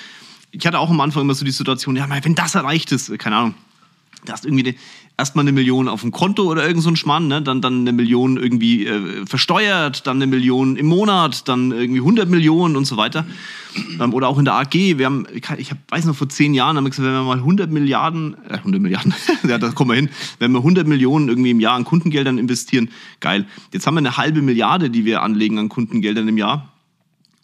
ich 0.51 0.67
hatte 0.67 0.81
auch 0.81 0.91
am 0.91 1.01
Anfang 1.01 1.23
immer 1.23 1.35
so 1.35 1.45
die 1.45 1.53
Situation, 1.53 1.95
ja, 1.95 2.09
wenn 2.25 2.35
das 2.35 2.57
erreicht 2.57 2.91
ist, 2.91 3.17
keine 3.19 3.37
Ahnung, 3.37 3.55
da 4.25 4.33
hast 4.33 4.45
irgendwie 4.45 4.75
erstmal 5.17 5.45
eine 5.45 5.53
Million 5.53 5.89
auf 5.89 6.01
dem 6.03 6.13
Konto 6.13 6.45
oder 6.45 6.67
irgend 6.67 6.83
so 6.83 6.91
ein 6.91 6.97
Schmarrn, 6.97 7.29
ne? 7.29 7.41
dann, 7.41 7.61
dann 7.61 7.81
eine 7.81 7.93
Million 7.93 8.37
irgendwie 8.37 8.87
äh, 8.87 9.27
versteuert, 9.27 10.07
dann 10.07 10.17
eine 10.17 10.27
Million 10.27 10.77
im 10.77 10.87
Monat, 10.87 11.49
dann 11.49 11.73
irgendwie 11.73 12.01
100 12.01 12.29
Millionen 12.29 12.77
und 12.77 12.85
so 12.85 12.97
weiter. 12.97 13.27
Ähm, 14.01 14.13
oder 14.15 14.29
auch 14.29 14.39
in 14.39 14.45
der 14.45 14.55
AG, 14.55 14.75
wir 14.75 15.07
haben, 15.07 15.27
ich 15.33 15.71
hab, 15.71 15.79
weiß 15.89 16.05
noch, 16.07 16.17
vor 16.17 16.29
zehn 16.29 16.55
Jahren 16.55 16.77
haben 16.77 16.85
wir 16.85 16.91
gesagt, 16.91 17.07
wenn 17.07 17.15
wir 17.15 17.23
mal 17.23 17.39
100 17.39 17.71
Milliarden, 17.71 18.37
äh, 18.49 18.55
100 18.55 18.81
Milliarden, 18.81 19.15
ja, 19.49 19.59
da 19.59 19.71
kommen 19.71 19.91
wir 19.91 19.97
hin, 19.97 20.11
wenn 20.39 20.53
wir 20.53 20.59
100 20.59 20.87
Millionen 20.87 21.29
irgendwie 21.29 21.51
im 21.51 21.61
Jahr 21.61 21.75
an 21.75 21.85
Kundengeldern 21.85 22.39
investieren, 22.39 22.91
geil. 23.21 23.47
Jetzt 23.73 23.87
haben 23.87 23.95
wir 23.95 24.01
eine 24.01 24.17
halbe 24.17 24.43
Milliarde, 24.43 24.91
die 24.91 25.05
wir 25.05 25.23
anlegen 25.23 25.59
an 25.59 25.69
Kundengeldern 25.69 26.29
im 26.29 26.39
Jahr. 26.39 26.73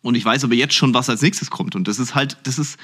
Und 0.03 0.17
ich 0.17 0.25
weiß 0.25 0.45
aber 0.45 0.55
jetzt 0.55 0.75
schon, 0.75 0.93
was 0.93 1.09
als 1.09 1.23
nächstes 1.23 1.51
kommt. 1.51 1.77
Und 1.77 1.89
das 1.89 1.99
ist 1.99 2.15
halt, 2.15 2.37
das 2.43 2.59
ist, 2.59 2.79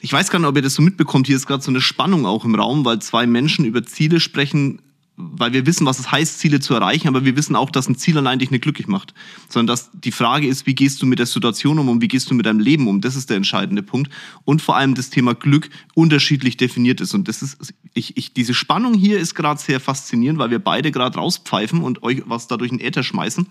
ich 0.00 0.12
weiß 0.12 0.30
gar 0.30 0.38
nicht, 0.38 0.48
ob 0.48 0.56
ihr 0.56 0.62
das 0.62 0.74
so 0.74 0.82
mitbekommt. 0.82 1.26
Hier 1.26 1.36
ist 1.36 1.46
gerade 1.46 1.62
so 1.62 1.70
eine 1.70 1.80
Spannung 1.80 2.26
auch 2.26 2.44
im 2.44 2.54
Raum, 2.54 2.84
weil 2.84 3.00
zwei 3.00 3.26
Menschen 3.26 3.64
über 3.64 3.82
Ziele 3.84 4.20
sprechen, 4.20 4.82
weil 5.16 5.54
wir 5.54 5.64
wissen, 5.64 5.86
was 5.86 5.98
es 5.98 6.12
heißt, 6.12 6.38
Ziele 6.38 6.60
zu 6.60 6.74
erreichen, 6.74 7.08
aber 7.08 7.24
wir 7.24 7.36
wissen 7.36 7.56
auch, 7.56 7.70
dass 7.70 7.88
ein 7.88 7.96
Ziel 7.96 8.18
allein 8.18 8.38
dich 8.38 8.50
nicht 8.50 8.60
glücklich 8.60 8.86
macht. 8.86 9.14
Sondern 9.48 9.68
dass 9.68 9.90
die 9.92 10.12
Frage 10.12 10.46
ist, 10.46 10.66
wie 10.66 10.74
gehst 10.74 11.00
du 11.00 11.06
mit 11.06 11.18
der 11.18 11.26
Situation 11.26 11.78
um 11.78 11.88
und 11.88 12.02
wie 12.02 12.08
gehst 12.08 12.30
du 12.30 12.34
mit 12.34 12.44
deinem 12.44 12.60
Leben 12.60 12.86
um? 12.86 13.00
Das 13.00 13.16
ist 13.16 13.30
der 13.30 13.38
entscheidende 13.38 13.82
Punkt. 13.82 14.12
Und 14.44 14.60
vor 14.60 14.76
allem 14.76 14.94
das 14.94 15.08
Thema 15.08 15.34
Glück 15.34 15.70
unterschiedlich 15.94 16.58
definiert 16.58 17.00
ist. 17.00 17.14
Und 17.14 17.28
das 17.28 17.40
ist, 17.40 17.74
ich, 17.94 18.18
ich, 18.18 18.34
diese 18.34 18.52
Spannung 18.52 18.92
hier 18.92 19.18
ist 19.18 19.34
gerade 19.34 19.58
sehr 19.58 19.80
faszinierend, 19.80 20.38
weil 20.38 20.50
wir 20.50 20.58
beide 20.58 20.92
gerade 20.92 21.18
rauspfeifen 21.18 21.82
und 21.82 22.02
euch 22.02 22.22
was 22.26 22.46
dadurch 22.46 22.70
in 22.70 22.80
Äther 22.80 23.02
schmeißen 23.02 23.46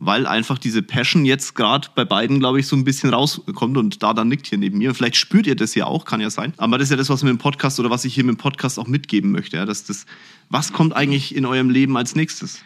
weil 0.00 0.26
einfach 0.26 0.58
diese 0.58 0.82
Passion 0.82 1.24
jetzt 1.24 1.56
gerade 1.56 1.88
bei 1.94 2.04
beiden, 2.04 2.38
glaube 2.38 2.60
ich, 2.60 2.68
so 2.68 2.76
ein 2.76 2.84
bisschen 2.84 3.10
rauskommt 3.10 3.76
und 3.76 4.02
da 4.02 4.14
dann 4.14 4.28
nickt 4.28 4.46
hier 4.46 4.58
neben 4.58 4.78
mir. 4.78 4.94
Vielleicht 4.94 5.16
spürt 5.16 5.46
ihr 5.48 5.56
das 5.56 5.74
ja 5.74 5.86
auch, 5.86 6.04
kann 6.04 6.20
ja 6.20 6.30
sein. 6.30 6.52
Aber 6.56 6.78
das 6.78 6.86
ist 6.86 6.90
ja 6.90 6.96
das, 6.96 7.08
was 7.08 7.24
wir 7.24 7.30
im 7.30 7.38
Podcast 7.38 7.80
oder 7.80 7.90
was 7.90 8.04
ich 8.04 8.14
hier 8.14 8.22
mit 8.22 8.36
dem 8.36 8.38
Podcast 8.38 8.78
auch 8.78 8.86
mitgeben 8.86 9.32
möchte. 9.32 9.56
Ja, 9.56 9.66
dass 9.66 9.84
das, 9.84 10.06
was 10.50 10.72
kommt 10.72 10.94
eigentlich 10.94 11.34
in 11.34 11.44
eurem 11.44 11.68
Leben 11.68 11.96
als 11.96 12.14
nächstes? 12.14 12.62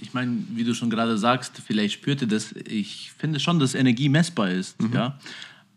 Ich 0.00 0.14
meine, 0.14 0.38
wie 0.54 0.64
du 0.64 0.74
schon 0.74 0.88
gerade 0.88 1.18
sagst, 1.18 1.60
vielleicht 1.66 1.92
spürt 1.94 2.22
ihr 2.22 2.28
das. 2.28 2.52
Ich 2.66 3.12
finde 3.18 3.38
schon, 3.38 3.58
dass 3.58 3.74
Energie 3.74 4.08
messbar 4.08 4.50
ist. 4.50 4.80
Mhm. 4.80 4.92
Ja? 4.94 5.18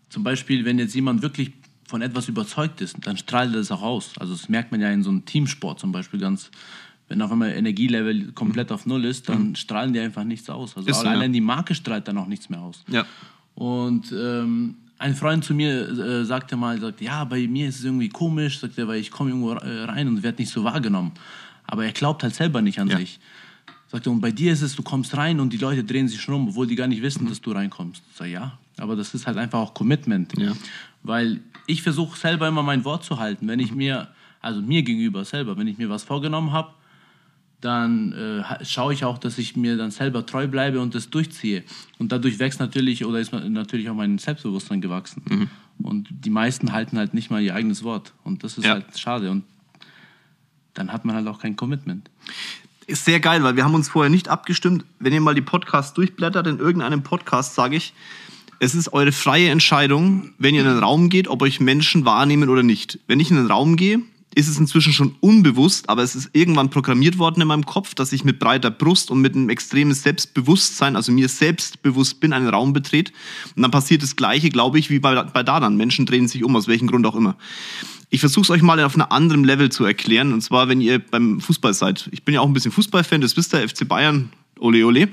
Zum 0.10 0.24
Beispiel, 0.24 0.64
wenn 0.64 0.80
jetzt 0.80 0.96
jemand 0.96 1.22
wirklich 1.22 1.52
von 1.86 2.02
etwas 2.02 2.30
überzeugt 2.30 2.80
ist, 2.80 2.96
dann 3.02 3.18
strahlt 3.18 3.52
er 3.52 3.58
das 3.58 3.72
auch 3.72 3.82
aus. 3.82 4.12
Also 4.20 4.34
das 4.34 4.48
merkt 4.48 4.72
man 4.72 4.80
ja 4.80 4.90
in 4.90 5.04
so 5.04 5.10
einem 5.10 5.26
Teamsport 5.26 5.82
zum 5.82 5.92
Beispiel 5.92 6.20
ganz 6.20 6.50
wenn 7.08 7.22
auf 7.22 7.32
einmal 7.32 7.52
Energielevel 7.52 8.32
komplett 8.32 8.72
auf 8.72 8.86
Null 8.86 9.06
ist, 9.06 9.30
dann 9.30 9.50
mhm. 9.50 9.56
strahlen 9.56 9.94
die 9.94 10.00
einfach 10.00 10.24
nichts 10.24 10.50
aus. 10.50 10.76
Also 10.76 10.90
ist 10.90 11.06
allein 11.06 11.32
ja. 11.32 11.36
die 11.36 11.42
Marke 11.42 11.76
strahlt 11.76 12.08
dann 12.08 12.18
auch 12.18 12.28
nichts 12.28 12.50
mehr 12.50 12.62
aus. 12.62 12.84
Ja. 12.88 13.06
Und 13.54 14.12
ähm, 14.12 14.76
ein 14.98 15.16
Freund 15.16 15.44
zu 15.44 15.54
mir 15.54 15.90
äh, 15.90 16.26
sagte 16.26 16.56
mal, 16.56 16.80
sagt, 16.80 17.02
ja, 17.02 17.24
bei 17.26 17.48
mir 17.48 17.68
ist 17.68 17.80
es 17.80 17.86
irgendwie 17.86 18.10
komisch, 18.10 18.60
sagt 18.60 18.78
er, 18.78 18.88
weil 18.88 19.00
ich 19.00 19.12
komme 19.12 19.30
irgendwo 19.30 19.52
rein 19.52 20.08
und 20.08 20.24
werde 20.24 20.42
nicht 20.42 20.52
so 20.52 20.64
wahrgenommen. 20.64 21.12
Aber 21.68 21.86
er 21.86 21.92
glaubt 21.92 22.24
halt 22.24 22.34
selber 22.34 22.62
nicht 22.62 22.80
an 22.80 22.88
ja. 22.88 22.98
sich. 22.98 23.20
Sagt 23.92 24.08
er, 24.08 24.12
und 24.12 24.22
bei 24.22 24.32
dir 24.32 24.52
ist 24.52 24.62
es, 24.62 24.76
du 24.76 24.84
kommst 24.84 25.16
rein 25.16 25.40
und 25.40 25.54
die 25.54 25.58
Leute 25.58 25.84
drehen 25.84 26.08
sich 26.08 26.22
schon 26.22 26.36
um, 26.36 26.48
obwohl 26.50 26.68
die 26.68 26.76
gar 26.76 26.88
nicht 26.88 27.02
wissen, 27.02 27.26
mhm. 27.26 27.30
dass 27.30 27.42
du 27.42 27.52
reinkommst. 27.52 28.04
Sag 28.14 28.28
ja, 28.28 28.58
aber 28.78 28.96
das 28.96 29.14
ist 29.14 29.28
halt 29.28 29.38
einfach 29.38 29.60
auch 29.60 29.74
Commitment. 29.74 30.34
Ja. 30.38 30.54
Weil 31.04 31.42
ich 31.68 31.82
versuche 31.82 32.18
selber 32.18 32.48
immer 32.48 32.64
mein 32.64 32.84
Wort 32.84 33.04
zu 33.04 33.20
halten. 33.20 33.48
Wenn 33.48 33.60
ich 33.60 33.72
mhm. 33.72 33.78
mir, 33.78 34.08
also 34.42 34.62
mir 34.62 34.84
gegenüber 34.84 35.24
selber, 35.26 35.58
wenn 35.58 35.68
ich 35.68 35.78
mir 35.78 35.90
was 35.90 36.04
vorgenommen 36.04 36.52
habe, 36.52 36.70
dann 37.62 38.14
äh, 38.14 38.66
schaue 38.66 38.94
ich 38.94 39.06
auch, 39.06 39.18
dass 39.18 39.38
ich 39.38 39.56
mir 39.56 39.78
dann 39.78 39.92
selber 39.92 40.26
treu 40.26 40.48
bleibe 40.48 40.80
und 40.80 40.94
das 40.94 41.10
durchziehe. 41.10 41.64
Und 41.98 42.12
dadurch 42.12 42.40
wächst 42.40 42.60
natürlich 42.60 43.06
oder 43.06 43.20
ist 43.20 43.34
natürlich 43.34 43.90
auch 43.90 43.96
mein 43.96 44.18
Selbstbewusstsein 44.18 44.82
gewachsen. 44.82 45.24
Mhm. 45.28 45.50
Und 45.80 46.08
die 46.10 46.30
meisten 46.30 46.72
halten 46.72 46.98
halt 46.98 47.14
nicht 47.14 47.32
mal 47.32 47.42
ihr 47.42 47.56
eigenes 47.56 47.84
Wort. 47.84 48.14
Und 48.24 48.44
das 48.44 48.58
ist 48.58 48.66
ja. 48.66 48.74
halt 48.74 48.98
schade. 48.98 49.32
Und 49.32 49.44
dann 50.74 50.92
hat 50.92 51.06
man 51.06 51.16
halt 51.16 51.28
auch 51.28 51.40
kein 51.40 51.56
Commitment. 51.56 52.10
Ist 52.88 53.06
sehr 53.06 53.20
geil, 53.20 53.42
weil 53.44 53.56
wir 53.56 53.64
haben 53.64 53.74
uns 53.74 53.90
vorher 53.90 54.12
nicht 54.12 54.28
abgestimmt. 54.30 54.86
Wenn 55.00 55.14
ihr 55.14 55.22
mal 55.22 55.34
die 55.34 55.42
Podcasts 55.42 55.94
durchblättert, 55.94 56.46
in 56.48 56.60
irgendeinem 56.60 57.02
Podcast 57.02 57.56
sage 57.56 57.78
ich, 57.78 57.94
es 58.60 58.76
ist 58.76 58.94
eure 58.94 59.12
freie 59.12 59.50
Entscheidung, 59.50 60.34
wenn 60.38 60.56
ihr 60.56 60.62
in 60.62 60.68
einen 60.68 60.80
Raum 60.80 61.10
geht, 61.10 61.28
ob 61.28 61.42
euch 61.42 61.60
Menschen 61.60 62.06
wahrnehmen 62.06 62.50
oder 62.50 62.64
nicht. 62.64 63.00
Wenn 63.08 63.20
ich 63.20 63.32
in 63.32 63.38
einen 63.38 63.52
Raum 63.52 63.76
gehe 63.76 64.02
ist 64.36 64.50
es 64.50 64.60
inzwischen 64.60 64.92
schon 64.92 65.16
unbewusst, 65.22 65.90
aber 65.90 66.04
es 66.04 66.14
ist 66.14 66.30
irgendwann 66.34 66.70
programmiert 66.70 67.18
worden 67.18 67.42
in 67.42 67.48
meinem 67.48 67.66
Kopf, 67.66 67.96
dass 67.96 68.12
ich 68.12 68.26
mit 68.26 68.38
breiter 68.38 68.70
Brust 68.70 69.10
und 69.10 69.22
mit 69.22 69.34
einem 69.34 69.50
extremen 69.50 69.94
Selbstbewusstsein, 69.94 70.98
also 70.98 71.14
mir 71.14 71.30
selbstbewusst 71.30 72.20
bin, 72.20 72.34
einen 72.34 72.50
Raum 72.50 72.74
betrete. 72.74 73.14
Und 73.56 73.62
dann 73.62 73.72
passiert 73.72 74.04
das 74.04 74.18
Gleiche, 74.18 74.50
glaube 74.50 74.78
ich, 74.78 74.90
wie 74.90 75.00
bei, 75.00 75.24
bei 75.24 75.42
Dadan. 75.42 75.78
Menschen 75.78 76.06
drehen 76.06 76.28
sich 76.28 76.44
um, 76.44 76.56
aus 76.56 76.68
welchem 76.68 76.88
Grund 76.88 77.06
auch 77.06 77.16
immer. 77.16 77.38
Ich 78.10 78.20
versuche 78.20 78.44
es 78.44 78.50
euch 78.50 78.62
mal 78.62 78.80
auf 78.82 78.96
einem 78.96 79.08
anderen 79.10 79.46
Level 79.46 79.72
zu 79.72 79.86
erklären. 79.86 80.34
Und 80.34 80.42
zwar, 80.42 80.68
wenn 80.68 80.82
ihr 80.82 81.00
beim 81.00 81.40
Fußball 81.40 81.74
seid. 81.74 82.10
Ich 82.12 82.24
bin 82.24 82.36
ja 82.36 82.42
auch 82.42 82.48
ein 82.48 82.54
bisschen 82.54 82.74
Fußballfan, 82.74 83.22
das 83.22 83.38
wisst 83.38 83.54
ihr, 83.54 83.68
FC 83.68 83.88
Bayern, 83.88 84.30
ole 84.60 84.86
ole. 84.86 85.08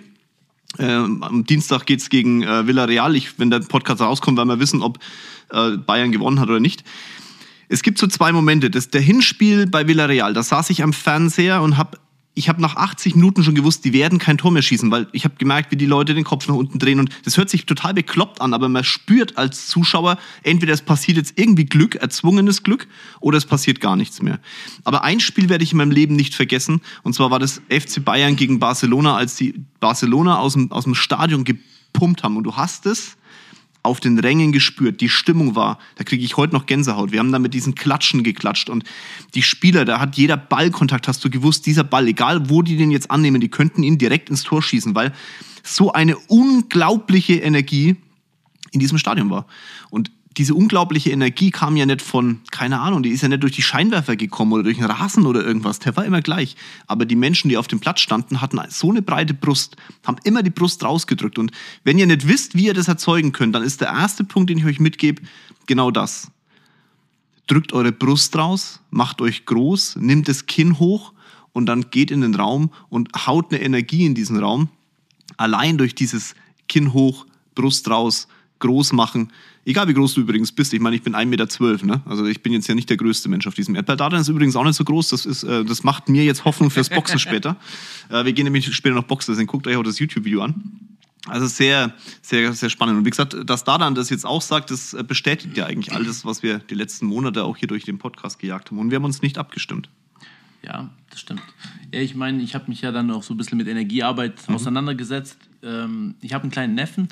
Äh, 0.78 0.84
am 0.84 1.44
Dienstag 1.44 1.86
geht's 1.86 2.08
gegen 2.08 2.42
äh, 2.42 2.66
Villarreal. 2.66 3.14
Ich, 3.14 3.38
wenn 3.38 3.50
der 3.50 3.60
Podcast 3.60 4.00
rauskommt, 4.00 4.38
werden 4.38 4.48
wir 4.48 4.58
wissen, 4.58 4.82
ob 4.82 4.98
äh, 5.50 5.76
Bayern 5.76 6.10
gewonnen 6.10 6.40
hat 6.40 6.48
oder 6.48 6.60
nicht. 6.60 6.82
Es 7.72 7.82
gibt 7.82 7.96
so 7.96 8.06
zwei 8.06 8.32
Momente. 8.32 8.68
Das, 8.68 8.90
der 8.90 9.00
Hinspiel 9.00 9.66
bei 9.66 9.88
Villarreal, 9.88 10.34
da 10.34 10.42
saß 10.42 10.68
ich 10.68 10.82
am 10.82 10.92
Fernseher 10.92 11.62
und 11.62 11.78
habe 11.78 11.96
ich 12.34 12.48
habe 12.48 12.62
nach 12.62 12.76
80 12.76 13.14
Minuten 13.14 13.44
schon 13.44 13.54
gewusst, 13.54 13.84
die 13.84 13.92
werden 13.92 14.18
kein 14.18 14.38
Tor 14.38 14.52
mehr 14.52 14.62
schießen, 14.62 14.90
weil 14.90 15.06
ich 15.12 15.26
habe 15.26 15.34
gemerkt, 15.36 15.70
wie 15.70 15.76
die 15.76 15.84
Leute 15.84 16.14
den 16.14 16.24
Kopf 16.24 16.48
nach 16.48 16.54
unten 16.54 16.78
drehen 16.78 16.98
und 16.98 17.10
das 17.26 17.36
hört 17.36 17.50
sich 17.50 17.66
total 17.66 17.92
bekloppt 17.92 18.40
an, 18.40 18.54
aber 18.54 18.70
man 18.70 18.84
spürt 18.84 19.36
als 19.36 19.66
Zuschauer, 19.66 20.16
entweder 20.42 20.72
es 20.72 20.80
passiert 20.80 21.18
jetzt 21.18 21.38
irgendwie 21.38 21.66
Glück, 21.66 21.96
erzwungenes 21.96 22.62
Glück, 22.62 22.88
oder 23.20 23.36
es 23.36 23.44
passiert 23.44 23.80
gar 23.80 23.96
nichts 23.96 24.22
mehr. 24.22 24.40
Aber 24.84 25.04
ein 25.04 25.20
Spiel 25.20 25.50
werde 25.50 25.62
ich 25.62 25.72
in 25.72 25.78
meinem 25.78 25.90
Leben 25.90 26.16
nicht 26.16 26.34
vergessen 26.34 26.80
und 27.02 27.14
zwar 27.14 27.30
war 27.30 27.38
das 27.38 27.60
FC 27.68 28.02
Bayern 28.02 28.34
gegen 28.34 28.58
Barcelona, 28.58 29.14
als 29.14 29.36
die 29.36 29.54
Barcelona 29.78 30.38
aus 30.38 30.54
dem, 30.54 30.72
aus 30.72 30.84
dem 30.84 30.94
Stadion 30.94 31.44
gepumpt 31.44 32.22
haben 32.22 32.38
und 32.38 32.44
du 32.44 32.56
hast 32.56 32.86
es 32.86 33.18
auf 33.82 34.00
den 34.00 34.18
Rängen 34.18 34.52
gespürt. 34.52 35.00
Die 35.00 35.08
Stimmung 35.08 35.56
war, 35.56 35.78
da 35.96 36.04
kriege 36.04 36.24
ich 36.24 36.36
heute 36.36 36.54
noch 36.54 36.66
Gänsehaut. 36.66 37.10
Wir 37.10 37.18
haben 37.18 37.32
da 37.32 37.38
mit 37.38 37.54
diesen 37.54 37.74
Klatschen 37.74 38.22
geklatscht 38.22 38.70
und 38.70 38.84
die 39.34 39.42
Spieler, 39.42 39.84
da 39.84 39.98
hat 39.98 40.16
jeder 40.16 40.36
Ballkontakt, 40.36 41.08
hast 41.08 41.24
du 41.24 41.30
gewusst, 41.30 41.66
dieser 41.66 41.84
Ball, 41.84 42.06
egal 42.06 42.48
wo 42.48 42.62
die 42.62 42.76
den 42.76 42.90
jetzt 42.90 43.10
annehmen, 43.10 43.40
die 43.40 43.48
könnten 43.48 43.82
ihn 43.82 43.98
direkt 43.98 44.30
ins 44.30 44.44
Tor 44.44 44.62
schießen, 44.62 44.94
weil 44.94 45.12
so 45.64 45.92
eine 45.92 46.16
unglaubliche 46.16 47.34
Energie 47.34 47.96
in 48.70 48.80
diesem 48.80 48.98
Stadion 48.98 49.30
war. 49.30 49.46
Und 49.90 50.10
diese 50.36 50.54
unglaubliche 50.54 51.10
Energie 51.10 51.50
kam 51.50 51.76
ja 51.76 51.84
nicht 51.84 52.00
von, 52.00 52.40
keine 52.50 52.80
Ahnung, 52.80 53.02
die 53.02 53.10
ist 53.10 53.22
ja 53.22 53.28
nicht 53.28 53.42
durch 53.42 53.52
die 53.52 53.62
Scheinwerfer 53.62 54.16
gekommen 54.16 54.52
oder 54.52 54.62
durch 54.62 54.78
den 54.78 54.86
Rasen 54.86 55.26
oder 55.26 55.44
irgendwas. 55.44 55.78
Der 55.78 55.96
war 55.96 56.04
immer 56.04 56.22
gleich. 56.22 56.56
Aber 56.86 57.04
die 57.04 57.16
Menschen, 57.16 57.48
die 57.48 57.56
auf 57.56 57.68
dem 57.68 57.80
Platz 57.80 58.00
standen, 58.00 58.40
hatten 58.40 58.60
so 58.70 58.90
eine 58.90 59.02
breite 59.02 59.34
Brust, 59.34 59.76
haben 60.06 60.16
immer 60.24 60.42
die 60.42 60.50
Brust 60.50 60.84
rausgedrückt. 60.84 61.38
Und 61.38 61.52
wenn 61.84 61.98
ihr 61.98 62.06
nicht 62.06 62.26
wisst, 62.28 62.54
wie 62.54 62.66
ihr 62.66 62.74
das 62.74 62.88
erzeugen 62.88 63.32
könnt, 63.32 63.54
dann 63.54 63.62
ist 63.62 63.80
der 63.80 63.88
erste 63.88 64.24
Punkt, 64.24 64.50
den 64.50 64.58
ich 64.58 64.64
euch 64.64 64.80
mitgebe, 64.80 65.22
genau 65.66 65.90
das. 65.90 66.30
Drückt 67.46 67.72
eure 67.72 67.92
Brust 67.92 68.34
raus, 68.36 68.80
macht 68.90 69.20
euch 69.20 69.44
groß, 69.44 69.96
nimmt 69.96 70.28
das 70.28 70.46
Kinn 70.46 70.78
hoch 70.78 71.12
und 71.52 71.66
dann 71.66 71.90
geht 71.90 72.10
in 72.10 72.22
den 72.22 72.34
Raum 72.34 72.70
und 72.88 73.10
haut 73.26 73.52
eine 73.52 73.62
Energie 73.62 74.06
in 74.06 74.14
diesen 74.14 74.38
Raum. 74.38 74.68
Allein 75.36 75.76
durch 75.76 75.94
dieses 75.94 76.34
Kinn 76.68 76.92
hoch, 76.92 77.26
Brust 77.54 77.90
raus, 77.90 78.28
groß 78.60 78.92
machen, 78.92 79.32
Egal 79.64 79.86
wie 79.86 79.94
groß 79.94 80.14
du 80.14 80.22
übrigens 80.22 80.50
bist. 80.50 80.72
Ich 80.72 80.80
meine, 80.80 80.96
ich 80.96 81.02
bin 81.02 81.14
1,12 81.14 81.26
Meter. 81.26 81.86
Ne? 81.86 82.02
Also 82.04 82.26
ich 82.26 82.42
bin 82.42 82.52
jetzt 82.52 82.66
ja 82.66 82.74
nicht 82.74 82.90
der 82.90 82.96
größte 82.96 83.28
Mensch 83.28 83.46
auf 83.46 83.54
diesem 83.54 83.76
Erdball. 83.76 83.96
Dadan 83.96 84.20
ist 84.20 84.28
übrigens 84.28 84.56
auch 84.56 84.64
nicht 84.64 84.74
so 84.74 84.84
groß. 84.84 85.10
Das, 85.10 85.24
ist, 85.24 85.44
äh, 85.44 85.64
das 85.64 85.84
macht 85.84 86.08
mir 86.08 86.24
jetzt 86.24 86.44
Hoffnung 86.44 86.70
fürs 86.70 86.88
Boxen 86.88 87.18
später. 87.20 87.56
Äh, 88.08 88.24
wir 88.24 88.32
gehen 88.32 88.44
nämlich 88.44 88.74
später 88.74 88.96
noch 88.96 89.04
Boxen. 89.04 89.32
Deswegen 89.32 89.46
guckt 89.46 89.66
euch 89.68 89.76
auch 89.76 89.84
das 89.84 90.00
YouTube-Video 90.00 90.42
an. 90.42 90.54
Also 91.28 91.46
sehr, 91.46 91.94
sehr, 92.20 92.52
sehr 92.52 92.70
spannend. 92.70 92.98
Und 92.98 93.04
wie 93.04 93.10
gesagt, 93.10 93.36
dass 93.46 93.62
Dadan 93.62 93.94
das 93.94 94.10
jetzt 94.10 94.26
auch 94.26 94.42
sagt, 94.42 94.72
das 94.72 94.94
äh, 94.94 95.04
bestätigt 95.04 95.56
ja 95.56 95.66
eigentlich 95.66 95.94
alles, 95.94 96.24
was 96.24 96.42
wir 96.42 96.58
die 96.58 96.74
letzten 96.74 97.06
Monate 97.06 97.44
auch 97.44 97.56
hier 97.56 97.68
durch 97.68 97.84
den 97.84 97.98
Podcast 97.98 98.40
gejagt 98.40 98.70
haben. 98.70 98.78
Und 98.78 98.90
wir 98.90 98.96
haben 98.96 99.04
uns 99.04 99.22
nicht 99.22 99.38
abgestimmt. 99.38 99.88
Ja, 100.64 100.90
das 101.10 101.20
stimmt. 101.20 101.42
Ja, 101.92 102.00
ich 102.00 102.14
meine, 102.14 102.42
ich 102.42 102.54
habe 102.54 102.64
mich 102.68 102.80
ja 102.80 102.90
dann 102.90 103.10
auch 103.10 103.22
so 103.22 103.34
ein 103.34 103.36
bisschen 103.36 103.58
mit 103.58 103.68
Energiearbeit 103.68 104.48
mhm. 104.48 104.56
auseinandergesetzt. 104.56 105.38
Ähm, 105.62 106.14
ich 106.20 106.32
habe 106.32 106.42
einen 106.42 106.50
kleinen 106.50 106.74
Neffen 106.74 107.08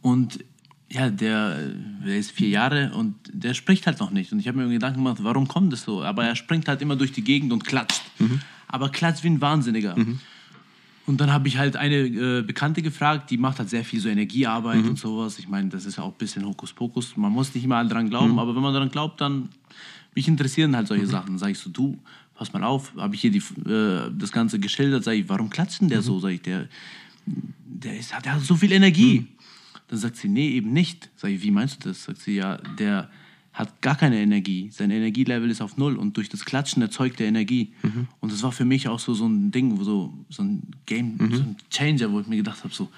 und 0.00 0.44
ja, 0.92 1.08
der, 1.08 1.56
der 2.04 2.18
ist 2.18 2.32
vier 2.32 2.48
Jahre 2.48 2.92
und 2.94 3.14
der 3.32 3.54
spricht 3.54 3.86
halt 3.86 4.00
noch 4.00 4.10
nicht. 4.10 4.32
Und 4.32 4.40
ich 4.40 4.48
habe 4.48 4.58
mir 4.58 4.68
Gedanken 4.68 4.98
gemacht, 4.98 5.18
warum 5.22 5.46
kommt 5.46 5.72
das 5.72 5.84
so? 5.84 6.02
Aber 6.02 6.24
er 6.24 6.34
springt 6.34 6.66
halt 6.66 6.82
immer 6.82 6.96
durch 6.96 7.12
die 7.12 7.22
Gegend 7.22 7.52
und 7.52 7.64
klatscht. 7.64 8.02
Mhm. 8.18 8.40
Aber 8.66 8.88
klatscht 8.88 9.22
wie 9.22 9.30
ein 9.30 9.40
Wahnsinniger. 9.40 9.96
Mhm. 9.96 10.18
Und 11.06 11.20
dann 11.20 11.32
habe 11.32 11.48
ich 11.48 11.58
halt 11.58 11.76
eine 11.76 11.96
äh, 11.96 12.42
Bekannte 12.42 12.82
gefragt, 12.82 13.30
die 13.30 13.36
macht 13.36 13.58
halt 13.58 13.70
sehr 13.70 13.84
viel 13.84 14.00
so 14.00 14.08
Energiearbeit 14.08 14.82
mhm. 14.82 14.90
und 14.90 14.98
sowas. 14.98 15.38
Ich 15.38 15.48
meine, 15.48 15.68
das 15.68 15.84
ist 15.84 15.98
auch 15.98 16.08
ein 16.08 16.18
bisschen 16.18 16.44
Hokuspokus. 16.44 17.16
Man 17.16 17.32
muss 17.32 17.54
nicht 17.54 17.64
immer 17.64 17.82
daran 17.84 18.10
glauben, 18.10 18.32
mhm. 18.32 18.38
aber 18.40 18.54
wenn 18.54 18.62
man 18.62 18.74
daran 18.74 18.90
glaubt, 18.90 19.20
dann 19.20 19.48
mich 20.14 20.26
interessieren 20.26 20.74
halt 20.74 20.88
solche 20.88 21.04
mhm. 21.04 21.10
Sachen. 21.10 21.26
Dann 21.28 21.38
sage 21.38 21.52
ich 21.52 21.58
so, 21.58 21.70
du, 21.70 21.98
pass 22.34 22.52
mal 22.52 22.64
auf, 22.64 22.92
habe 22.96 23.14
ich 23.14 23.20
hier 23.20 23.30
die, 23.30 23.42
äh, 23.68 24.10
das 24.16 24.32
Ganze 24.32 24.58
geschildert, 24.58 25.04
sage 25.04 25.18
ich, 25.18 25.28
warum 25.28 25.50
klatscht 25.50 25.80
denn 25.80 25.88
der 25.88 26.02
so? 26.02 26.18
Sag 26.18 26.30
ich, 26.30 26.42
der, 26.42 26.68
der, 27.26 27.96
ist, 27.96 28.12
der 28.24 28.34
hat 28.34 28.42
so 28.42 28.56
viel 28.56 28.72
Energie. 28.72 29.28
Dann 29.90 29.98
sagt 29.98 30.16
sie, 30.16 30.28
nee, 30.28 30.50
eben 30.50 30.72
nicht. 30.72 31.10
Sag 31.16 31.32
ich, 31.32 31.42
wie 31.42 31.50
meinst 31.50 31.84
du 31.84 31.88
das? 31.88 32.04
Sagt 32.04 32.20
sie, 32.20 32.36
ja, 32.36 32.58
der 32.78 33.10
hat 33.52 33.82
gar 33.82 33.96
keine 33.96 34.20
Energie. 34.20 34.70
Sein 34.70 34.92
Energielevel 34.92 35.50
ist 35.50 35.60
auf 35.60 35.76
Null 35.76 35.96
und 35.96 36.16
durch 36.16 36.28
das 36.28 36.44
Klatschen 36.44 36.80
erzeugt 36.80 37.20
er 37.20 37.26
Energie. 37.26 37.72
Mhm. 37.82 38.06
Und 38.20 38.32
das 38.32 38.44
war 38.44 38.52
für 38.52 38.64
mich 38.64 38.86
auch 38.86 39.00
so, 39.00 39.14
so 39.14 39.26
ein 39.26 39.50
Ding, 39.50 39.82
so, 39.82 40.14
so 40.28 40.44
ein 40.44 40.62
Game, 40.86 41.16
mhm. 41.18 41.34
so 41.34 41.42
ein 41.42 41.56
Changer, 41.70 42.12
wo 42.12 42.20
ich 42.20 42.28
mir 42.28 42.36
gedacht 42.36 42.62
habe, 42.62 42.72
so, 42.72 42.88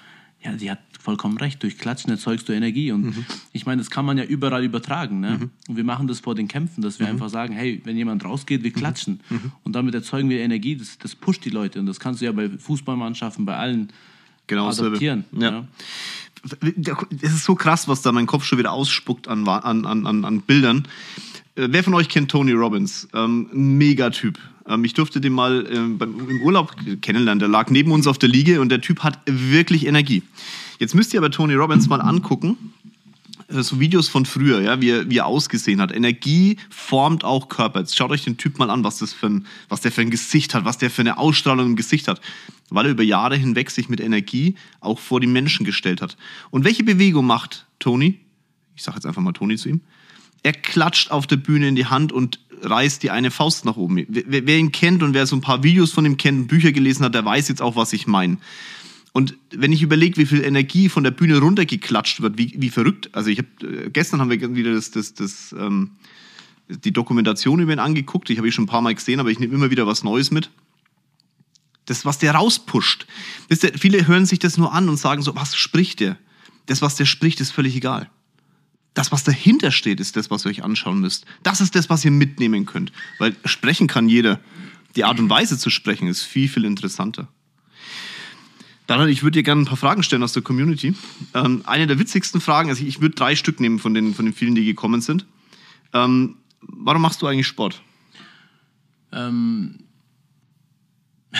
ja, 0.43 0.51
die 0.51 0.69
hat 0.69 0.77
vollkommen 0.99 1.37
recht. 1.37 1.63
Durch 1.63 1.79
Klatschen 1.79 2.11
erzeugst 2.11 2.47
du 2.47 2.53
Energie. 2.53 2.91
Und 2.91 3.05
mhm. 3.05 3.25
ich 3.53 3.65
meine, 3.65 3.81
das 3.81 3.89
kann 3.89 4.05
man 4.05 4.19
ja 4.19 4.23
überall 4.25 4.63
übertragen. 4.63 5.19
Ne? 5.19 5.39
Mhm. 5.39 5.49
Und 5.69 5.77
wir 5.77 5.83
machen 5.83 6.07
das 6.07 6.19
vor 6.19 6.35
den 6.35 6.47
Kämpfen, 6.47 6.83
dass 6.83 6.99
wir 6.99 7.07
mhm. 7.07 7.13
einfach 7.13 7.29
sagen, 7.29 7.55
hey, 7.55 7.81
wenn 7.85 7.97
jemand 7.97 8.23
rausgeht, 8.23 8.61
wir 8.61 8.69
mhm. 8.69 8.75
klatschen. 8.75 9.19
Und 9.63 9.75
damit 9.75 9.95
erzeugen 9.95 10.29
wir 10.29 10.41
Energie. 10.41 10.75
Das, 10.75 10.99
das 10.99 11.15
pusht 11.15 11.43
die 11.43 11.49
Leute. 11.49 11.79
Und 11.79 11.87
das 11.87 11.99
kannst 11.99 12.21
du 12.21 12.25
ja 12.25 12.31
bei 12.31 12.49
Fußballmannschaften, 12.49 13.45
bei 13.45 13.57
allen 13.57 13.91
genau 14.45 14.67
adaptieren. 14.67 15.25
Ja. 15.31 15.49
ja 15.49 15.67
es 17.21 17.33
ist 17.33 17.45
so 17.45 17.55
krass, 17.55 17.87
was 17.87 18.01
da 18.01 18.11
mein 18.11 18.25
Kopf 18.25 18.43
schon 18.43 18.59
wieder 18.59 18.73
ausspuckt 18.73 19.27
an, 19.27 19.47
an, 19.47 19.85
an, 19.85 20.25
an 20.25 20.41
Bildern. 20.41 20.87
Äh, 21.55 21.67
wer 21.71 21.83
von 21.83 21.93
euch 21.93 22.09
kennt 22.09 22.31
Tony 22.31 22.51
Robbins? 22.51 23.07
Ähm, 23.13 23.49
Megatyp. 23.53 24.37
Ähm, 24.67 24.83
ich 24.83 24.93
durfte 24.93 25.21
den 25.21 25.33
mal 25.33 25.67
ähm, 25.71 25.97
beim, 25.97 26.29
im 26.29 26.41
Urlaub 26.41 26.75
kennenlernen. 27.01 27.39
Der 27.39 27.49
lag 27.49 27.69
neben 27.69 27.91
uns 27.91 28.07
auf 28.07 28.17
der 28.17 28.29
Liege 28.29 28.61
und 28.61 28.69
der 28.69 28.81
Typ 28.81 28.99
hat 29.03 29.19
wirklich 29.25 29.85
Energie. 29.85 30.23
Jetzt 30.79 30.95
müsst 30.95 31.13
ihr 31.13 31.19
aber 31.19 31.31
Tony 31.31 31.53
Robbins 31.53 31.87
mal 31.87 32.01
angucken. 32.01 32.73
Äh, 33.53 33.63
so 33.63 33.79
Videos 33.79 34.09
von 34.09 34.25
früher, 34.25 34.61
ja, 34.61 34.81
wie 34.81 34.89
er, 34.89 35.09
wie 35.09 35.17
er 35.17 35.25
ausgesehen 35.25 35.81
hat. 35.81 35.91
Energie 35.91 36.57
formt 36.69 37.23
auch 37.23 37.49
Körper. 37.49 37.79
Jetzt 37.79 37.97
schaut 37.97 38.11
euch 38.11 38.23
den 38.23 38.37
Typ 38.37 38.59
mal 38.59 38.69
an, 38.69 38.83
was, 38.83 38.99
das 38.99 39.13
für 39.13 39.27
ein, 39.27 39.47
was 39.69 39.81
der 39.81 39.91
für 39.91 40.01
ein 40.01 40.09
Gesicht 40.09 40.53
hat, 40.53 40.65
was 40.65 40.77
der 40.77 40.89
für 40.89 41.01
eine 41.01 41.17
Ausstrahlung 41.17 41.67
im 41.67 41.75
Gesicht 41.75 42.07
hat. 42.07 42.21
Weil 42.69 42.85
er 42.85 42.91
über 42.91 43.03
Jahre 43.03 43.35
hinweg 43.35 43.69
sich 43.69 43.89
mit 43.89 43.99
Energie 43.99 44.55
auch 44.79 44.99
vor 44.99 45.19
die 45.19 45.27
Menschen 45.27 45.65
gestellt 45.65 46.01
hat. 46.01 46.17
Und 46.49 46.63
welche 46.63 46.83
Bewegung 46.83 47.25
macht 47.25 47.67
Tony? 47.79 48.19
Ich 48.75 48.83
sage 48.83 48.97
jetzt 48.97 49.05
einfach 49.05 49.21
mal 49.21 49.33
Tony 49.33 49.57
zu 49.57 49.69
ihm. 49.69 49.81
Er 50.41 50.53
klatscht 50.53 51.11
auf 51.11 51.27
der 51.27 51.37
Bühne 51.37 51.67
in 51.67 51.75
die 51.75 51.85
Hand 51.85 52.11
und 52.11 52.39
reißt 52.61 53.03
die 53.03 53.11
eine 53.11 53.31
Faust 53.31 53.65
nach 53.65 53.77
oben. 53.77 54.05
Wer, 54.07 54.47
wer 54.47 54.57
ihn 54.57 54.71
kennt 54.71 55.03
und 55.03 55.13
wer 55.13 55.25
so 55.25 55.35
ein 55.35 55.41
paar 55.41 55.63
Videos 55.63 55.91
von 55.91 56.05
ihm 56.05 56.17
kennt, 56.17 56.47
Bücher 56.47 56.71
gelesen 56.71 57.03
hat, 57.05 57.13
der 57.13 57.25
weiß 57.25 57.47
jetzt 57.49 57.61
auch, 57.61 57.75
was 57.75 57.93
ich 57.93 58.07
meine. 58.07 58.37
Und 59.13 59.37
wenn 59.51 59.71
ich 59.71 59.83
überlege, 59.83 60.17
wie 60.17 60.25
viel 60.25 60.43
Energie 60.43 60.89
von 60.89 61.03
der 61.03 61.11
Bühne 61.11 61.37
runtergeklatscht 61.37 62.21
wird, 62.21 62.37
wie, 62.37 62.55
wie 62.57 62.71
verrückt. 62.71 63.11
Also 63.13 63.29
ich 63.29 63.37
habe 63.37 63.85
äh, 63.85 63.89
gestern 63.91 64.19
haben 64.19 64.31
wir 64.31 64.55
wieder 64.55 64.73
das, 64.73 64.89
das, 64.89 65.13
das, 65.13 65.55
ähm, 65.57 65.91
die 66.67 66.91
Dokumentation 66.91 67.59
über 67.59 67.71
ihn 67.71 67.79
angeguckt. 67.79 68.31
Ich 68.31 68.39
habe 68.39 68.47
ihn 68.47 68.51
schon 68.51 68.63
ein 68.63 68.67
paar 68.67 68.81
Mal 68.81 68.95
gesehen, 68.95 69.19
aber 69.19 69.29
ich 69.29 69.39
nehme 69.39 69.53
immer 69.53 69.69
wieder 69.69 69.85
was 69.85 70.03
Neues 70.03 70.31
mit. 70.31 70.49
Das, 71.85 72.05
was 72.05 72.17
der 72.17 72.33
rauspusht. 72.33 73.05
Wisst 73.49 73.63
ihr, 73.63 73.73
viele 73.77 74.07
hören 74.07 74.25
sich 74.25 74.39
das 74.39 74.57
nur 74.57 74.73
an 74.73 74.89
und 74.89 74.97
sagen 74.97 75.21
so, 75.21 75.35
was 75.35 75.55
spricht 75.55 75.99
der? 75.99 76.17
Das, 76.65 76.81
was 76.81 76.95
der 76.95 77.05
spricht, 77.05 77.39
ist 77.39 77.51
völlig 77.51 77.75
egal. 77.75 78.09
Das, 78.95 79.11
was 79.11 79.23
dahinter 79.23 79.69
steht, 79.69 79.99
ist 79.99 80.15
das, 80.15 80.31
was 80.31 80.45
ihr 80.45 80.49
euch 80.49 80.63
anschauen 80.63 81.01
müsst. 81.01 81.25
Das 81.43 81.61
ist 81.61 81.75
das, 81.75 81.89
was 81.89 82.03
ihr 82.03 82.11
mitnehmen 82.11 82.65
könnt. 82.65 82.91
Weil 83.19 83.35
sprechen 83.45 83.87
kann 83.87 84.09
jeder. 84.09 84.39
Die 84.95 85.03
Art 85.03 85.19
und 85.19 85.29
Weise 85.29 85.57
zu 85.57 85.69
sprechen 85.69 86.07
ist 86.07 86.23
viel, 86.23 86.47
viel 86.47 86.65
interessanter. 86.65 87.27
Daniel, 88.87 89.09
ich 89.09 89.23
würde 89.23 89.39
dir 89.39 89.43
gerne 89.43 89.61
ein 89.61 89.65
paar 89.65 89.77
Fragen 89.77 90.03
stellen 90.03 90.23
aus 90.23 90.33
der 90.33 90.43
Community. 90.43 90.93
Ähm, 91.33 91.61
eine 91.65 91.87
der 91.87 91.99
witzigsten 91.99 92.41
Fragen, 92.41 92.69
also 92.69 92.83
ich 92.83 92.99
würde 92.99 93.15
drei 93.15 93.35
Stück 93.35 93.59
nehmen 93.59 93.79
von 93.79 93.93
den, 93.93 94.13
von 94.13 94.25
den 94.25 94.33
vielen, 94.33 94.55
die 94.55 94.65
gekommen 94.65 95.01
sind. 95.01 95.25
Ähm, 95.93 96.35
warum 96.61 97.01
machst 97.01 97.21
du 97.21 97.27
eigentlich 97.27 97.47
Sport? 97.47 97.81
Ähm. 99.11 99.79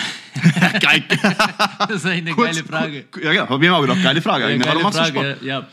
Geil. 0.80 1.04
das 1.08 1.96
ist 1.96 2.06
eigentlich 2.06 2.26
eine 2.26 2.32
Kurz, 2.32 2.56
geile 2.56 2.64
Frage. 2.66 3.04
Ja, 3.22 3.32
ja, 3.32 3.48
hab 3.48 3.50
ich 3.50 3.68
mir 3.68 3.74
auch 3.74 3.82
gedacht, 3.82 4.02
geile 4.02 4.22
Frage. 4.22 4.50
Ja, 4.50 4.64
warum 4.64 4.82
machst 4.82 4.98
Frage, 4.98 5.12
du 5.12 5.20
Sport? 5.20 5.42
Ja, 5.42 5.68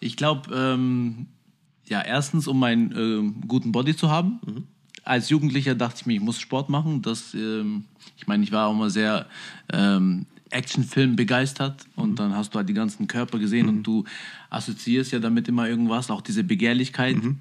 ich 0.00 0.16
glaube, 0.16 0.54
ähm, 0.54 1.26
ja, 1.86 2.00
erstens, 2.00 2.46
um 2.48 2.62
einen 2.62 2.92
äh, 3.42 3.46
guten 3.46 3.72
Body 3.72 3.94
zu 3.94 4.10
haben. 4.10 4.40
Mhm. 4.46 4.64
Als 5.04 5.28
Jugendlicher 5.28 5.74
dachte 5.74 5.98
ich 6.00 6.06
mir, 6.06 6.14
ich 6.14 6.20
muss 6.20 6.40
Sport 6.40 6.68
machen. 6.70 7.02
Das, 7.02 7.34
ähm, 7.34 7.84
ich 8.16 8.26
meine, 8.26 8.42
ich 8.42 8.52
war 8.52 8.68
auch 8.68 8.74
mal 8.74 8.90
sehr 8.90 9.26
ähm, 9.72 10.26
Actionfilm 10.50 11.16
begeistert 11.16 11.84
und 11.96 12.10
mhm. 12.10 12.16
dann 12.16 12.36
hast 12.36 12.54
du 12.54 12.58
halt 12.58 12.68
die 12.68 12.74
ganzen 12.74 13.06
Körper 13.06 13.38
gesehen 13.38 13.66
mhm. 13.66 13.78
und 13.78 13.82
du 13.84 14.04
assoziierst 14.50 15.12
ja 15.12 15.18
damit 15.18 15.48
immer 15.48 15.68
irgendwas, 15.68 16.10
auch 16.10 16.20
diese 16.20 16.44
Begehrlichkeit. 16.44 17.16
Mhm. 17.16 17.38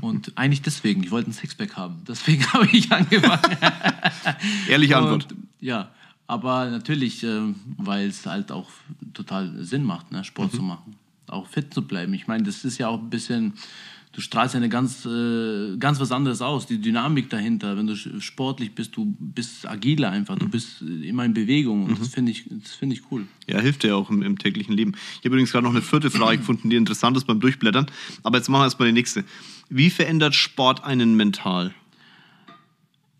Und 0.00 0.36
eigentlich 0.36 0.62
deswegen, 0.62 1.02
ich 1.04 1.10
wollte 1.10 1.30
ein 1.30 1.32
Sixpack 1.32 1.76
haben. 1.76 2.02
Deswegen 2.06 2.44
habe 2.52 2.68
ich 2.72 2.90
angefangen. 2.90 3.56
Ehrliche 4.68 4.96
Antwort. 4.96 5.32
Und, 5.32 5.38
ja, 5.60 5.90
aber 6.26 6.70
natürlich, 6.70 7.22
äh, 7.22 7.40
weil 7.76 8.08
es 8.08 8.26
halt 8.26 8.50
auch 8.50 8.70
total 9.12 9.62
Sinn 9.62 9.84
macht, 9.84 10.12
ne, 10.12 10.24
Sport 10.24 10.52
mhm. 10.52 10.56
zu 10.56 10.62
machen. 10.62 10.96
Auch 11.26 11.46
fit 11.46 11.72
zu 11.72 11.82
bleiben. 11.82 12.12
Ich 12.14 12.26
meine, 12.26 12.42
das 12.42 12.64
ist 12.64 12.78
ja 12.78 12.88
auch 12.88 13.00
ein 13.00 13.10
bisschen 13.10 13.54
du 14.14 14.20
strahlst 14.20 14.54
ja 14.54 14.58
eine 14.58 14.68
ganz, 14.68 15.04
äh, 15.04 15.76
ganz 15.78 16.00
was 16.00 16.12
anderes 16.12 16.40
aus. 16.40 16.66
Die 16.66 16.80
Dynamik 16.80 17.30
dahinter, 17.30 17.76
wenn 17.76 17.86
du 17.86 17.96
sportlich 17.96 18.74
bist, 18.74 18.96
du 18.96 19.14
bist 19.18 19.66
agiler 19.66 20.10
einfach, 20.10 20.38
du 20.38 20.48
bist 20.48 20.82
immer 20.82 21.24
in 21.24 21.34
Bewegung 21.34 21.84
und 21.84 21.92
mhm. 21.92 21.98
das 21.98 22.08
finde 22.08 22.32
ich, 22.32 22.44
find 22.78 22.92
ich 22.92 23.02
cool. 23.10 23.26
Ja, 23.46 23.60
hilft 23.60 23.82
dir 23.82 23.96
auch 23.96 24.10
im, 24.10 24.22
im 24.22 24.38
täglichen 24.38 24.74
Leben. 24.74 24.92
Ich 25.14 25.18
habe 25.18 25.28
übrigens 25.28 25.52
gerade 25.52 25.64
noch 25.64 25.72
eine 25.72 25.82
vierte 25.82 26.10
Frage 26.10 26.38
gefunden, 26.38 26.70
die 26.70 26.76
interessant 26.76 27.16
ist 27.16 27.26
beim 27.26 27.40
Durchblättern. 27.40 27.86
Aber 28.22 28.38
jetzt 28.38 28.48
machen 28.48 28.62
wir 28.62 28.64
erstmal 28.64 28.88
die 28.88 28.94
nächste. 28.94 29.24
Wie 29.68 29.90
verändert 29.90 30.34
Sport 30.34 30.84
einen 30.84 31.16
mental? 31.16 31.74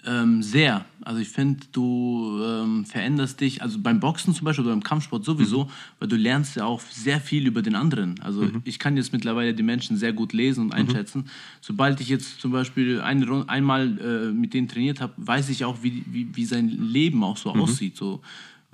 Ähm, 0.06 0.42
sehr. 0.42 0.84
Also 1.02 1.20
ich 1.20 1.28
finde, 1.28 1.60
du 1.72 2.40
ähm, 2.42 2.84
veränderst 2.84 3.40
dich, 3.40 3.62
also 3.62 3.78
beim 3.78 4.00
Boxen 4.00 4.34
zum 4.34 4.44
Beispiel 4.44 4.64
oder 4.64 4.74
beim 4.74 4.82
Kampfsport 4.82 5.24
sowieso, 5.24 5.64
mhm. 5.64 5.68
weil 5.98 6.08
du 6.08 6.16
lernst 6.16 6.56
ja 6.56 6.64
auch 6.64 6.80
sehr 6.80 7.20
viel 7.20 7.46
über 7.46 7.62
den 7.62 7.74
anderen. 7.74 8.20
Also 8.20 8.42
mhm. 8.42 8.62
ich 8.64 8.78
kann 8.78 8.96
jetzt 8.96 9.12
mittlerweile 9.12 9.54
die 9.54 9.62
Menschen 9.62 9.96
sehr 9.96 10.12
gut 10.12 10.32
lesen 10.32 10.64
und 10.64 10.66
mhm. 10.68 10.72
einschätzen. 10.74 11.22
Mhm. 11.22 11.30
Sobald 11.60 12.00
ich 12.00 12.08
jetzt 12.08 12.40
zum 12.40 12.52
Beispiel 12.52 13.00
eine, 13.00 13.48
einmal 13.48 13.98
äh, 13.98 14.32
mit 14.32 14.54
denen 14.54 14.68
trainiert 14.68 15.00
habe, 15.00 15.12
weiß 15.16 15.48
ich 15.48 15.64
auch, 15.64 15.78
wie, 15.82 16.04
wie, 16.06 16.28
wie 16.34 16.44
sein 16.44 16.68
Leben 16.68 17.22
auch 17.22 17.36
so 17.36 17.52
mhm. 17.52 17.60
aussieht. 17.60 17.96
So, 17.96 18.20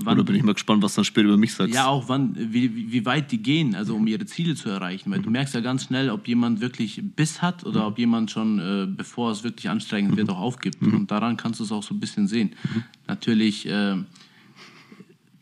Wann, 0.04 0.18
Oder 0.18 0.24
bin 0.24 0.36
ich 0.36 0.42
mal 0.42 0.54
gespannt, 0.54 0.82
was 0.82 0.94
dann 0.94 1.04
später 1.04 1.28
über 1.28 1.36
mich 1.36 1.54
sagst. 1.54 1.74
Ja, 1.74 1.86
auch 1.86 2.08
wann, 2.08 2.34
wie, 2.36 2.92
wie 2.92 3.04
weit 3.04 3.32
die 3.32 3.42
gehen, 3.42 3.74
also 3.74 3.96
um 3.96 4.06
ihre 4.06 4.24
Ziele 4.26 4.54
zu 4.54 4.68
erreichen. 4.68 5.10
Weil 5.10 5.18
mhm. 5.18 5.24
du 5.24 5.30
merkst 5.30 5.54
ja 5.54 5.60
ganz 5.60 5.84
schnell, 5.84 6.10
ob 6.10 6.28
jemand 6.28 6.60
wirklich 6.60 7.02
Biss 7.16 7.42
hat 7.42 7.64
oder 7.64 7.80
mhm. 7.80 7.86
ob 7.86 7.98
jemand 7.98 8.30
schon, 8.30 8.58
äh, 8.58 8.86
bevor 8.86 9.30
es 9.30 9.44
wirklich 9.44 9.68
anstrengend 9.68 10.12
mhm. 10.12 10.16
wird, 10.16 10.30
auch 10.30 10.38
aufgibt. 10.38 10.80
Mhm. 10.82 10.94
Und 10.94 11.10
daran 11.10 11.36
kannst 11.36 11.60
du 11.60 11.64
es 11.64 11.72
auch 11.72 11.82
so 11.82 11.94
ein 11.94 12.00
bisschen 12.00 12.28
sehen. 12.28 12.54
Mhm. 12.62 12.84
Natürlich 13.06 13.66
äh, 13.66 13.96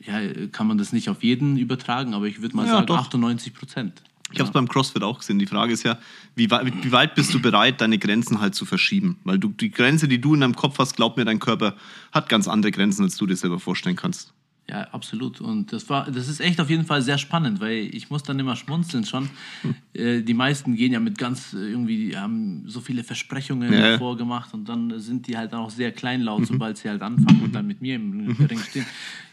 ja, 0.08 0.46
kann 0.52 0.66
man 0.66 0.78
das 0.78 0.92
nicht 0.92 1.08
auf 1.08 1.22
jeden 1.22 1.58
übertragen, 1.58 2.14
aber 2.14 2.26
ich 2.26 2.40
würde 2.40 2.56
mal 2.56 2.66
ja, 2.66 2.72
sagen 2.72 2.86
doch. 2.86 2.98
98 2.98 3.54
Prozent. 3.54 4.02
Ich 4.30 4.40
habe 4.40 4.48
es 4.48 4.52
beim 4.52 4.68
CrossFit 4.68 5.02
auch 5.02 5.18
gesehen. 5.18 5.38
Die 5.38 5.46
Frage 5.46 5.72
ist 5.72 5.84
ja, 5.84 5.98
wie, 6.34 6.50
wie, 6.50 6.92
weit 6.92 7.14
bist 7.14 7.32
du 7.32 7.40
bereit, 7.40 7.80
deine 7.80 7.98
Grenzen 7.98 8.40
halt 8.40 8.54
zu 8.54 8.66
verschieben? 8.66 9.16
Weil 9.24 9.38
du 9.38 9.48
die 9.48 9.70
Grenze, 9.70 10.06
die 10.06 10.20
du 10.20 10.34
in 10.34 10.40
deinem 10.40 10.54
Kopf 10.54 10.78
hast, 10.78 10.96
glaub 10.96 11.16
mir, 11.16 11.24
dein 11.24 11.38
Körper 11.38 11.76
hat 12.12 12.28
ganz 12.28 12.46
andere 12.46 12.70
Grenzen, 12.70 13.04
als 13.04 13.16
du 13.16 13.26
dir 13.26 13.36
selber 13.36 13.58
vorstellen 13.58 13.96
kannst. 13.96 14.34
Ja, 14.70 14.82
absolut. 14.92 15.40
Und 15.40 15.72
das 15.72 15.88
war, 15.88 16.10
das 16.10 16.28
ist 16.28 16.40
echt 16.40 16.60
auf 16.60 16.68
jeden 16.68 16.84
Fall 16.84 17.00
sehr 17.00 17.16
spannend, 17.16 17.58
weil 17.58 17.88
ich 17.94 18.10
muss 18.10 18.22
dann 18.22 18.38
immer 18.38 18.54
schmunzeln 18.54 19.06
schon. 19.06 19.30
Hm. 19.62 19.74
Äh, 19.94 20.20
die 20.20 20.34
meisten 20.34 20.76
gehen 20.76 20.92
ja 20.92 21.00
mit 21.00 21.16
ganz 21.16 21.54
äh, 21.54 21.56
irgendwie, 21.56 22.14
haben 22.14 22.64
so 22.66 22.80
viele 22.80 23.02
Versprechungen 23.02 23.72
ja. 23.72 23.96
vorgemacht 23.96 24.52
und 24.52 24.68
dann 24.68 25.00
sind 25.00 25.26
die 25.26 25.38
halt 25.38 25.54
auch 25.54 25.70
sehr 25.70 25.90
kleinlaut, 25.92 26.40
mhm. 26.40 26.44
sobald 26.44 26.76
sie 26.76 26.90
halt 26.90 27.00
anfangen 27.00 27.40
und 27.44 27.54
dann 27.54 27.66
mit 27.66 27.80
mir 27.80 27.94
im 27.94 28.26
mhm. 28.26 28.44
Ring 28.44 28.58
stehen. 28.58 28.84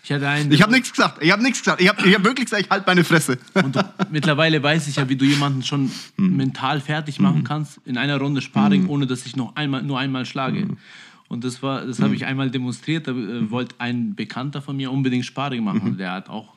Ich 0.05 0.11
hatte 0.11 0.29
einen. 0.29 0.51
Ich 0.51 0.61
habe 0.61 0.71
nichts 0.71 0.91
gesagt. 0.91 1.21
Ich 1.21 1.31
habe 1.31 1.43
nichts 1.43 1.59
gesagt. 1.59 1.81
Ich 1.81 1.89
habe 1.89 2.07
ich 2.07 2.15
hab 2.15 2.23
wirklich 2.23 2.45
gesagt, 2.45 2.63
ich 2.63 2.69
halte 2.69 2.85
meine 2.87 3.03
Fresse. 3.03 3.37
Und 3.55 3.75
du, 3.75 3.83
mittlerweile 4.11 4.63
weiß 4.63 4.87
ich 4.87 4.95
ja, 4.97 5.09
wie 5.09 5.17
du 5.17 5.25
jemanden 5.25 5.63
schon 5.63 5.91
mhm. 6.15 6.37
mental 6.37 6.79
fertig 6.79 7.19
machen 7.19 7.43
kannst 7.43 7.81
in 7.85 7.97
einer 7.97 8.17
Runde 8.17 8.41
Sparring, 8.41 8.83
mhm. 8.83 8.89
ohne 8.89 9.07
dass 9.07 9.25
ich 9.25 9.35
noch 9.35 9.55
einmal, 9.57 9.83
nur 9.83 9.99
einmal 9.99 10.25
schlage. 10.25 10.67
Mhm. 11.29 11.33
Und 11.33 11.43
das 11.43 11.59
das 11.59 12.01
habe 12.01 12.15
ich 12.15 12.25
einmal 12.25 12.51
demonstriert. 12.51 13.07
Da 13.07 13.11
äh, 13.11 13.49
wollte 13.49 13.75
ein 13.79 14.15
Bekannter 14.15 14.61
von 14.61 14.77
mir 14.77 14.91
unbedingt 14.91 15.25
Sparring 15.25 15.63
machen. 15.63 15.91
Mhm. 15.93 15.97
Der 15.97 16.11
hat 16.11 16.29
auch 16.29 16.53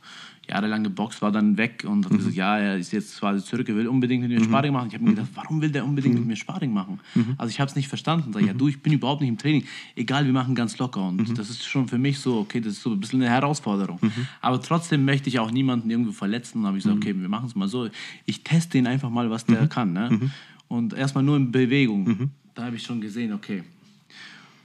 jahrelang 0.49 0.83
geboxt, 0.83 1.21
war 1.21 1.31
dann 1.31 1.59
weg 1.59 1.85
und 1.87 2.05
hat 2.07 2.13
mhm. 2.13 2.17
gesagt, 2.17 2.35
ja, 2.35 2.59
er 2.59 2.79
ist 2.79 2.91
jetzt 2.93 3.21
quasi 3.21 3.45
zurück, 3.45 3.69
er 3.69 3.77
will 3.77 3.87
unbedingt 3.87 4.23
mit 4.23 4.31
mir 4.31 4.41
mhm. 4.41 4.45
Sparring 4.45 4.73
machen. 4.73 4.89
Ich 4.89 4.95
habe 4.95 5.05
mir 5.05 5.11
gedacht, 5.11 5.29
warum 5.35 5.61
will 5.61 5.71
der 5.71 5.85
unbedingt 5.85 6.15
mit 6.15 6.27
mir 6.27 6.37
Sparring 6.37 6.73
machen? 6.73 7.01
Also 7.37 7.51
ich 7.51 7.61
habe 7.61 7.69
es 7.69 7.77
nicht 7.77 7.89
verstanden. 7.89 8.33
Sag, 8.33 8.43
ja, 8.43 8.55
du, 8.55 8.69
ich 8.69 8.81
bin 8.81 8.95
überhaupt 8.95 9.21
nicht 9.21 9.29
im 9.29 9.37
Training. 9.37 9.65
Egal, 9.95 10.25
wir 10.25 10.33
machen 10.33 10.55
ganz 10.55 10.79
locker. 10.79 11.07
Und 11.07 11.39
das 11.39 11.51
ist 11.51 11.65
schon 11.67 11.87
für 11.87 11.99
mich 11.99 12.19
so, 12.19 12.39
okay, 12.39 12.61
das 12.61 12.75
ist 12.75 12.83
so 12.83 12.91
ein 12.91 13.01
bisschen 13.01 13.21
eine 13.21 13.31
Herausforderung. 13.31 14.01
Aber 14.41 14.61
trotzdem 14.61 15.05
möchte 15.05 15.29
ich 15.29 15.39
auch 15.39 15.51
niemanden 15.51 15.91
irgendwie 15.91 16.13
verletzen. 16.13 16.63
Da 16.63 16.69
habe 16.69 16.79
ich 16.79 16.85
gesagt, 16.85 17.03
okay, 17.03 17.15
wir 17.15 17.29
machen 17.29 17.47
es 17.47 17.55
mal 17.55 17.69
so. 17.69 17.89
Ich 18.25 18.43
teste 18.43 18.79
ihn 18.79 18.87
einfach 18.87 19.11
mal, 19.11 19.29
was 19.31 19.45
der 19.45 19.67
kann. 19.67 19.93
Ne? 19.93 20.31
Und 20.69 20.95
erstmal 20.95 21.25
nur 21.25 21.37
in 21.37 21.53
Bewegung. 21.53 22.31
Da 22.55 22.65
habe 22.65 22.77
ich 22.77 22.83
schon 22.83 23.01
gesehen, 23.01 23.35
okay, 23.35 23.63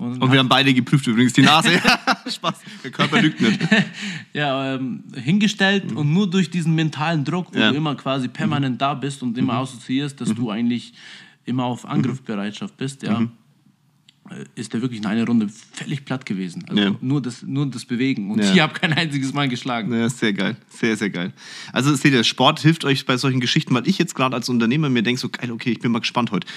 und, 0.03 0.21
und 0.21 0.31
wir 0.31 0.39
haben 0.39 0.49
beide 0.49 0.73
geprüft 0.73 1.07
übrigens 1.07 1.33
die 1.33 1.41
Nase. 1.41 1.69
Spaß, 2.27 2.55
der 2.83 2.91
Körper 2.91 3.21
lügt 3.21 3.41
nicht. 3.41 3.59
ja, 4.33 4.75
ähm, 4.75 5.03
hingestellt 5.15 5.91
mhm. 5.91 5.97
und 5.97 6.13
nur 6.13 6.29
durch 6.29 6.49
diesen 6.49 6.75
mentalen 6.75 7.23
Druck, 7.23 7.47
wo 7.53 7.59
ja. 7.59 7.71
du 7.71 7.77
immer 7.77 7.95
quasi 7.95 8.27
permanent 8.27 8.75
mhm. 8.75 8.79
da 8.79 8.93
bist 8.93 9.23
und 9.23 9.37
immer 9.37 9.53
mhm. 9.53 9.59
assoziierst, 9.59 10.19
dass 10.19 10.29
mhm. 10.29 10.35
du 10.35 10.49
eigentlich 10.49 10.93
immer 11.45 11.65
auf 11.65 11.85
Angriffsbereitschaft 11.85 12.77
bist, 12.77 13.03
ja. 13.03 13.27
Äh, 14.29 14.45
ist 14.55 14.73
er 14.73 14.81
wirklich 14.81 15.01
in 15.01 15.05
einer 15.05 15.25
Runde 15.25 15.49
völlig 15.73 16.05
platt 16.05 16.25
gewesen. 16.25 16.63
Also 16.69 16.81
ja. 16.81 16.95
nur, 17.01 17.21
das, 17.21 17.43
nur 17.43 17.65
das 17.65 17.83
Bewegen. 17.83 18.31
Und 18.31 18.39
ja. 18.39 18.53
ich 18.53 18.59
habe 18.61 18.73
kein 18.73 18.93
einziges 18.93 19.33
Mal 19.33 19.49
geschlagen. 19.49 19.93
Ja, 19.93 20.07
sehr 20.09 20.31
geil. 20.31 20.55
Sehr, 20.69 20.95
sehr 20.95 21.09
geil. 21.09 21.33
Also 21.73 21.93
seht 21.95 22.13
ihr, 22.13 22.23
Sport 22.23 22.61
hilft 22.61 22.85
euch 22.85 23.05
bei 23.05 23.17
solchen 23.17 23.41
Geschichten, 23.41 23.73
weil 23.73 23.87
ich 23.87 23.97
jetzt 23.97 24.15
gerade 24.15 24.35
als 24.35 24.47
Unternehmer 24.47 24.89
mir 24.89 25.03
denke, 25.03 25.19
so 25.19 25.27
geil, 25.27 25.51
okay, 25.51 25.71
ich 25.71 25.79
bin 25.79 25.91
mal 25.91 25.99
gespannt 25.99 26.31
heute. 26.31 26.47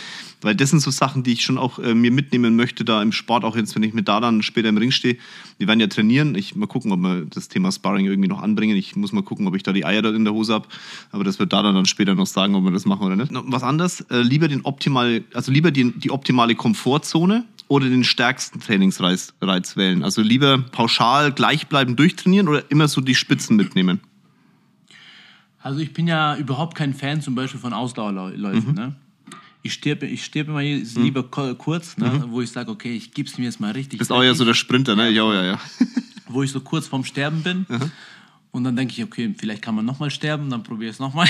Weil 0.43 0.55
das 0.55 0.71
sind 0.71 0.81
so 0.81 0.93
Sachen, 0.93 1.25
die 1.25 1.33
ich 1.33 1.43
schon 1.43 1.59
auch 1.59 1.81
äh, 1.81 1.95
mir 1.95 2.13
mitnehmen 2.13 2.55
möchte, 2.55 2.85
da 2.85 3.03
im 3.03 3.11
Sport, 3.11 3.45
auch 3.45 3.57
jetzt, 3.57 3.75
wenn 3.75 3.83
ich 3.83 3.95
mit 3.95 4.07
da 4.07 4.21
dann 4.21 4.43
später 4.43 4.69
im 4.69 4.77
Ring 4.77 4.93
stehe. 4.93 5.17
Wir 5.59 5.67
werden 5.67 5.81
ja 5.81 5.89
trainieren. 5.89 6.37
Ich 6.37 6.55
mal 6.55 6.67
gucken, 6.67 6.93
ob 6.93 7.01
wir 7.01 7.27
das 7.29 7.49
Thema 7.49 7.73
Sparring 7.73 8.07
irgendwie 8.07 8.29
noch 8.29 8.43
anbringen. 8.43 8.77
Ich 8.77 8.95
muss 8.95 9.13
mal 9.13 9.23
gucken, 9.23 9.49
ob 9.49 9.57
ich 9.57 9.65
da 9.65 9.73
die 9.73 9.85
Eier 9.85 10.05
in 10.05 10.25
der 10.25 10.35
Hose 10.35 10.53
habe. 10.55 10.69
Aber 11.11 11.25
das 11.25 11.41
wird 11.41 11.53
da 11.53 11.63
dann, 11.63 11.75
dann 11.75 11.87
später 11.87 12.15
noch 12.15 12.27
sagen, 12.27 12.55
ob 12.55 12.63
wir 12.63 12.71
das 12.71 12.85
machen 12.85 13.05
oder 13.07 13.17
nicht. 13.17 13.33
Was 13.33 13.65
anderes, 13.65 14.03
äh, 14.03 14.21
lieber 14.21 14.47
den 14.47 14.65
optimal, 14.65 15.25
also 15.35 15.51
lieber 15.51 15.73
die, 15.73 15.91
die 15.93 16.13
optimale 16.13 16.55
Komfortzone 16.55 17.45
oder 17.69 17.89
den 17.89 18.05
stärksten 18.05 18.61
Trainingsreiz 18.61 19.35
wählen? 19.77 20.03
Also 20.03 20.23
lieber 20.23 20.59
pauschal 20.59 21.33
gleichbleibend 21.33 21.99
durchtrainieren 21.99 22.49
oder 22.49 22.71
immer 22.71 22.89
so 22.89 23.01
die 23.01 23.15
Spitzen 23.15 23.57
mitnehmen? 23.57 24.01
Also 25.61 25.81
ich 25.81 25.93
bin 25.93 26.07
ja 26.07 26.37
überhaupt 26.37 26.77
kein 26.77 26.95
Fan 26.95 27.21
zum 27.21 27.35
Beispiel 27.35 27.61
von 27.61 27.73
Ausdauerläufen. 27.73 28.71
Mhm. 28.71 28.75
Ne? 28.75 28.97
Ich 29.63 29.73
stirbe 29.73 30.07
ich 30.07 30.25
stirb 30.25 30.47
immer 30.47 30.63
mhm. 30.63 30.85
lieber 30.97 31.23
mhm. 31.25 31.59
kurz, 31.59 31.97
ne? 31.97 32.09
Mhm. 32.09 32.31
wo 32.31 32.41
ich 32.41 32.53
sage, 32.53 32.71
okay, 32.71 32.95
ich 32.95 33.13
gebe 33.13 33.29
es 33.29 33.37
mir 33.37 33.45
jetzt 33.45 33.59
mal 33.59 33.73
richtig. 33.73 33.99
Du 33.99 33.99
bist 33.99 34.13
auch 34.13 34.23
ja 34.23 34.33
so 34.35 34.45
der 34.45 34.55
Sprinter, 34.55 34.95
ne? 34.95 35.11
Ja, 35.11 35.33
ja, 35.35 35.45
ja. 35.45 35.61
wo 36.29 36.45
ich 36.45 36.53
so 36.53 36.61
kurz 36.61 36.87
vorm 36.87 37.05
Sterben 37.05 37.43
bin. 37.43 37.67
Und 38.57 38.65
dann 38.65 38.75
denke 38.75 38.95
ich, 38.95 39.05
okay, 39.05 39.35
vielleicht 39.37 39.61
kann 39.61 39.75
man 39.75 39.85
nochmal 39.85 40.11
sterben, 40.11 40.49
dann 40.49 40.63
probiere 40.63 40.89
ich 40.89 40.97
es 40.97 40.99
nochmal. 40.99 41.29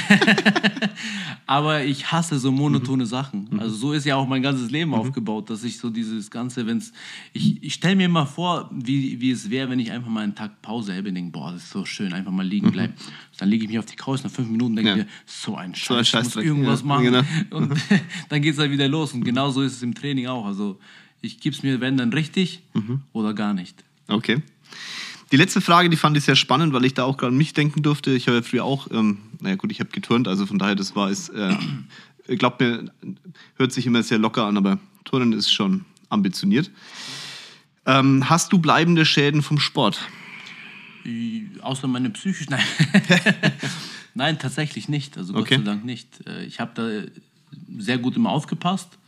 Aber 1.46 1.82
ich 1.82 2.12
hasse 2.12 2.38
so 2.38 2.52
monotone 2.52 3.02
mhm. 3.02 3.08
Sachen. 3.08 3.48
Mhm. 3.50 3.58
Also 3.58 3.74
so 3.74 3.92
ist 3.92 4.04
ja 4.04 4.14
auch 4.14 4.28
mein 4.28 4.42
ganzes 4.42 4.70
Leben 4.70 4.92
mhm. 4.92 4.98
aufgebaut, 4.98 5.50
dass 5.50 5.64
ich 5.64 5.76
so 5.78 5.90
dieses 5.90 6.30
Ganze, 6.30 6.68
wenn 6.68 6.78
es... 6.78 6.92
Ich, 7.32 7.60
ich 7.64 7.74
stelle 7.74 7.96
mir 7.96 8.04
immer 8.04 8.28
vor, 8.28 8.70
wie, 8.72 9.20
wie 9.20 9.32
es 9.32 9.50
wäre, 9.50 9.68
wenn 9.70 9.80
ich 9.80 9.90
einfach 9.90 10.08
mal 10.08 10.22
einen 10.22 10.36
Tag 10.36 10.62
Pause 10.62 10.92
hätte 10.92 11.08
und 11.08 11.16
denke, 11.16 11.32
boah, 11.32 11.50
das 11.50 11.64
ist 11.64 11.70
so 11.70 11.84
schön, 11.84 12.12
einfach 12.12 12.30
mal 12.30 12.46
liegen 12.46 12.68
mhm. 12.68 12.72
bleiben. 12.72 12.92
Dann 13.38 13.48
lege 13.48 13.64
ich 13.64 13.70
mich 13.70 13.78
auf 13.80 13.86
die 13.86 13.96
Couch, 13.96 14.22
nach 14.22 14.30
fünf 14.30 14.48
Minuten 14.48 14.76
denke 14.76 14.92
ich 14.92 14.96
ja. 14.98 15.02
mir, 15.02 15.10
so 15.26 15.56
ein 15.56 15.74
Scheiß, 15.74 15.88
so 15.88 15.94
ein 15.94 16.04
Scheiß 16.04 16.28
ich 16.28 16.34
muss 16.36 16.44
irgendwas 16.44 16.80
ja, 16.82 16.86
machen. 16.86 17.04
Genau. 17.06 17.22
Und 17.50 17.74
dann 18.28 18.40
geht 18.40 18.52
es 18.52 18.60
halt 18.60 18.70
wieder 18.70 18.86
los. 18.86 19.12
Und 19.14 19.24
genau 19.24 19.50
so 19.50 19.62
ist 19.62 19.72
es 19.72 19.82
im 19.82 19.96
Training 19.96 20.28
auch. 20.28 20.46
Also 20.46 20.78
ich 21.22 21.40
gebe 21.40 21.56
es 21.56 21.64
mir, 21.64 21.80
wenn 21.80 21.96
dann 21.96 22.12
richtig 22.12 22.62
mhm. 22.72 23.00
oder 23.12 23.34
gar 23.34 23.52
nicht. 23.52 23.82
Okay. 24.06 24.42
Die 25.32 25.36
letzte 25.36 25.60
Frage, 25.60 25.90
die 25.90 25.96
fand 25.96 26.16
ich 26.16 26.24
sehr 26.24 26.36
spannend, 26.36 26.72
weil 26.72 26.84
ich 26.84 26.94
da 26.94 27.04
auch 27.04 27.16
gerade 27.16 27.32
an 27.32 27.36
mich 27.36 27.52
denken 27.52 27.82
durfte. 27.82 28.12
Ich 28.12 28.28
habe 28.28 28.38
ja 28.38 28.42
früher 28.42 28.64
auch, 28.64 28.88
ähm, 28.92 29.18
naja 29.40 29.56
gut, 29.56 29.72
ich 29.72 29.80
habe 29.80 29.90
geturnt, 29.90 30.28
also 30.28 30.46
von 30.46 30.58
daher, 30.58 30.76
das 30.76 30.94
war 30.94 31.10
es, 31.10 31.28
äh, 31.30 31.54
glaubt 32.36 32.60
mir, 32.60 32.92
hört 33.56 33.72
sich 33.72 33.86
immer 33.86 34.02
sehr 34.02 34.18
locker 34.18 34.44
an, 34.44 34.56
aber 34.56 34.78
Turnen 35.04 35.32
ist 35.32 35.52
schon 35.52 35.84
ambitioniert. 36.10 36.70
Ähm, 37.86 38.28
hast 38.28 38.52
du 38.52 38.58
bleibende 38.58 39.04
Schäden 39.04 39.42
vom 39.42 39.58
Sport? 39.58 40.00
Außer 41.60 41.88
meine 41.88 42.10
psychischen. 42.10 42.50
Nein. 42.50 42.64
Nein, 44.14 44.38
tatsächlich 44.38 44.88
nicht. 44.88 45.18
Also 45.18 45.32
Gott 45.32 45.42
okay. 45.42 45.58
sei 45.58 45.62
Dank 45.62 45.84
nicht. 45.84 46.26
Äh, 46.26 46.44
ich 46.44 46.60
habe 46.60 46.72
da 46.74 47.80
sehr 47.82 47.98
gut 47.98 48.16
immer 48.16 48.30
aufgepasst. 48.30 48.98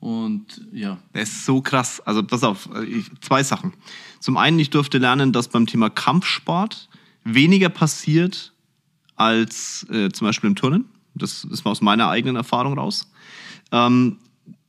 Und 0.00 0.66
ja. 0.72 0.98
Das 1.12 1.28
ist 1.28 1.44
so 1.44 1.60
krass. 1.60 2.00
Also 2.00 2.22
pass 2.22 2.42
auf, 2.42 2.68
ich, 2.88 3.06
zwei 3.20 3.42
Sachen. 3.42 3.74
Zum 4.18 4.36
einen, 4.36 4.58
ich 4.58 4.70
durfte 4.70 4.98
lernen, 4.98 5.32
dass 5.32 5.48
beim 5.48 5.66
Thema 5.66 5.90
Kampfsport 5.90 6.88
weniger 7.24 7.68
passiert 7.68 8.52
als 9.16 9.86
äh, 9.90 10.08
zum 10.10 10.26
Beispiel 10.26 10.48
im 10.48 10.56
Turnen. 10.56 10.86
Das 11.14 11.44
ist 11.44 11.66
aus 11.66 11.82
meiner 11.82 12.08
eigenen 12.08 12.36
Erfahrung 12.36 12.78
raus. 12.78 13.10
Ähm, 13.72 14.16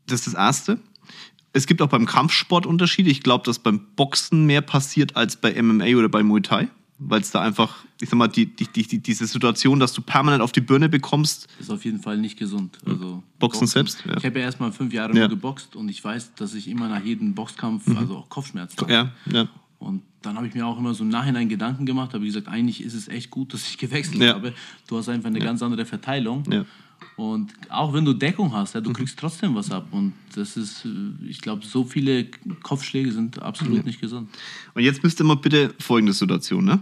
das 0.05 0.19
ist 0.19 0.27
das 0.27 0.33
Erste. 0.33 0.79
Es 1.53 1.65
gibt 1.65 1.81
auch 1.81 1.87
beim 1.87 2.05
Kampfsport 2.05 2.65
Unterschiede. 2.65 3.09
Ich 3.09 3.23
glaube, 3.23 3.45
dass 3.45 3.59
beim 3.59 3.79
Boxen 3.95 4.45
mehr 4.45 4.61
passiert 4.61 5.15
als 5.15 5.37
bei 5.37 5.61
MMA 5.61 5.97
oder 5.97 6.09
bei 6.09 6.23
Muay 6.23 6.41
Thai 6.41 6.69
weil 7.03 7.21
es 7.21 7.31
da 7.31 7.41
einfach, 7.41 7.83
ich 7.99 8.09
sag 8.09 8.17
mal, 8.17 8.27
die, 8.27 8.45
die, 8.45 8.67
die, 8.67 8.99
diese 8.99 9.25
Situation, 9.25 9.79
dass 9.79 9.93
du 9.93 10.01
permanent 10.01 10.41
auf 10.41 10.51
die 10.51 10.61
Birne 10.61 10.87
bekommst. 10.87 11.47
Ist 11.59 11.71
auf 11.71 11.83
jeden 11.83 11.99
Fall 11.99 12.17
nicht 12.17 12.37
gesund. 12.37 12.77
Also 12.85 13.23
Boxen, 13.39 13.61
Boxen 13.61 13.67
selbst? 13.67 14.03
Ja. 14.05 14.17
Ich 14.17 14.25
habe 14.25 14.39
ja 14.39 14.45
erst 14.45 14.59
mal 14.59 14.71
fünf 14.71 14.93
Jahre 14.93 15.17
ja. 15.17 15.27
geboxt 15.27 15.75
und 15.75 15.89
ich 15.89 16.03
weiß, 16.03 16.35
dass 16.35 16.53
ich 16.53 16.67
immer 16.67 16.87
nach 16.87 17.03
jedem 17.03 17.33
Boxkampf, 17.33 17.87
mhm. 17.87 17.97
also 17.97 18.17
auch 18.17 18.29
Kopfschmerzen 18.29 18.79
habe. 18.81 18.93
Ja, 18.93 19.11
ja. 19.31 19.47
Und 19.79 20.03
dann 20.21 20.37
habe 20.37 20.45
ich 20.45 20.53
mir 20.53 20.67
auch 20.67 20.77
immer 20.77 20.93
so 20.93 21.03
im 21.03 21.09
Nachhinein 21.09 21.49
Gedanken 21.49 21.87
gemacht, 21.87 22.13
habe 22.13 22.23
gesagt, 22.23 22.47
eigentlich 22.47 22.83
ist 22.83 22.93
es 22.93 23.07
echt 23.07 23.31
gut, 23.31 23.53
dass 23.53 23.67
ich 23.67 23.79
gewechselt 23.79 24.21
ja. 24.21 24.35
habe. 24.35 24.53
Du 24.87 24.97
hast 24.97 25.09
einfach 25.09 25.29
eine 25.29 25.39
ganz 25.39 25.63
andere 25.63 25.85
Verteilung. 25.85 26.43
Ja. 26.51 26.65
Und 27.15 27.51
auch 27.69 27.93
wenn 27.93 28.05
du 28.05 28.13
Deckung 28.13 28.53
hast, 28.53 28.73
ja, 28.73 28.81
du 28.81 28.89
mhm. 28.89 28.95
kriegst 28.95 29.19
trotzdem 29.19 29.53
was 29.55 29.71
ab. 29.71 29.87
Und 29.91 30.13
das 30.35 30.57
ist, 30.57 30.85
äh, 30.85 30.89
ich 31.27 31.41
glaube, 31.41 31.65
so 31.65 31.83
viele 31.83 32.25
Kopfschläge 32.63 33.11
sind 33.11 33.41
absolut 33.41 33.77
ja. 33.77 33.83
nicht 33.83 34.01
gesund. 34.01 34.29
Und 34.73 34.83
jetzt 34.83 35.03
müsst 35.03 35.19
ihr 35.19 35.25
mal 35.25 35.35
bitte 35.35 35.73
folgende 35.79 36.13
Situation, 36.13 36.65
ne? 36.65 36.81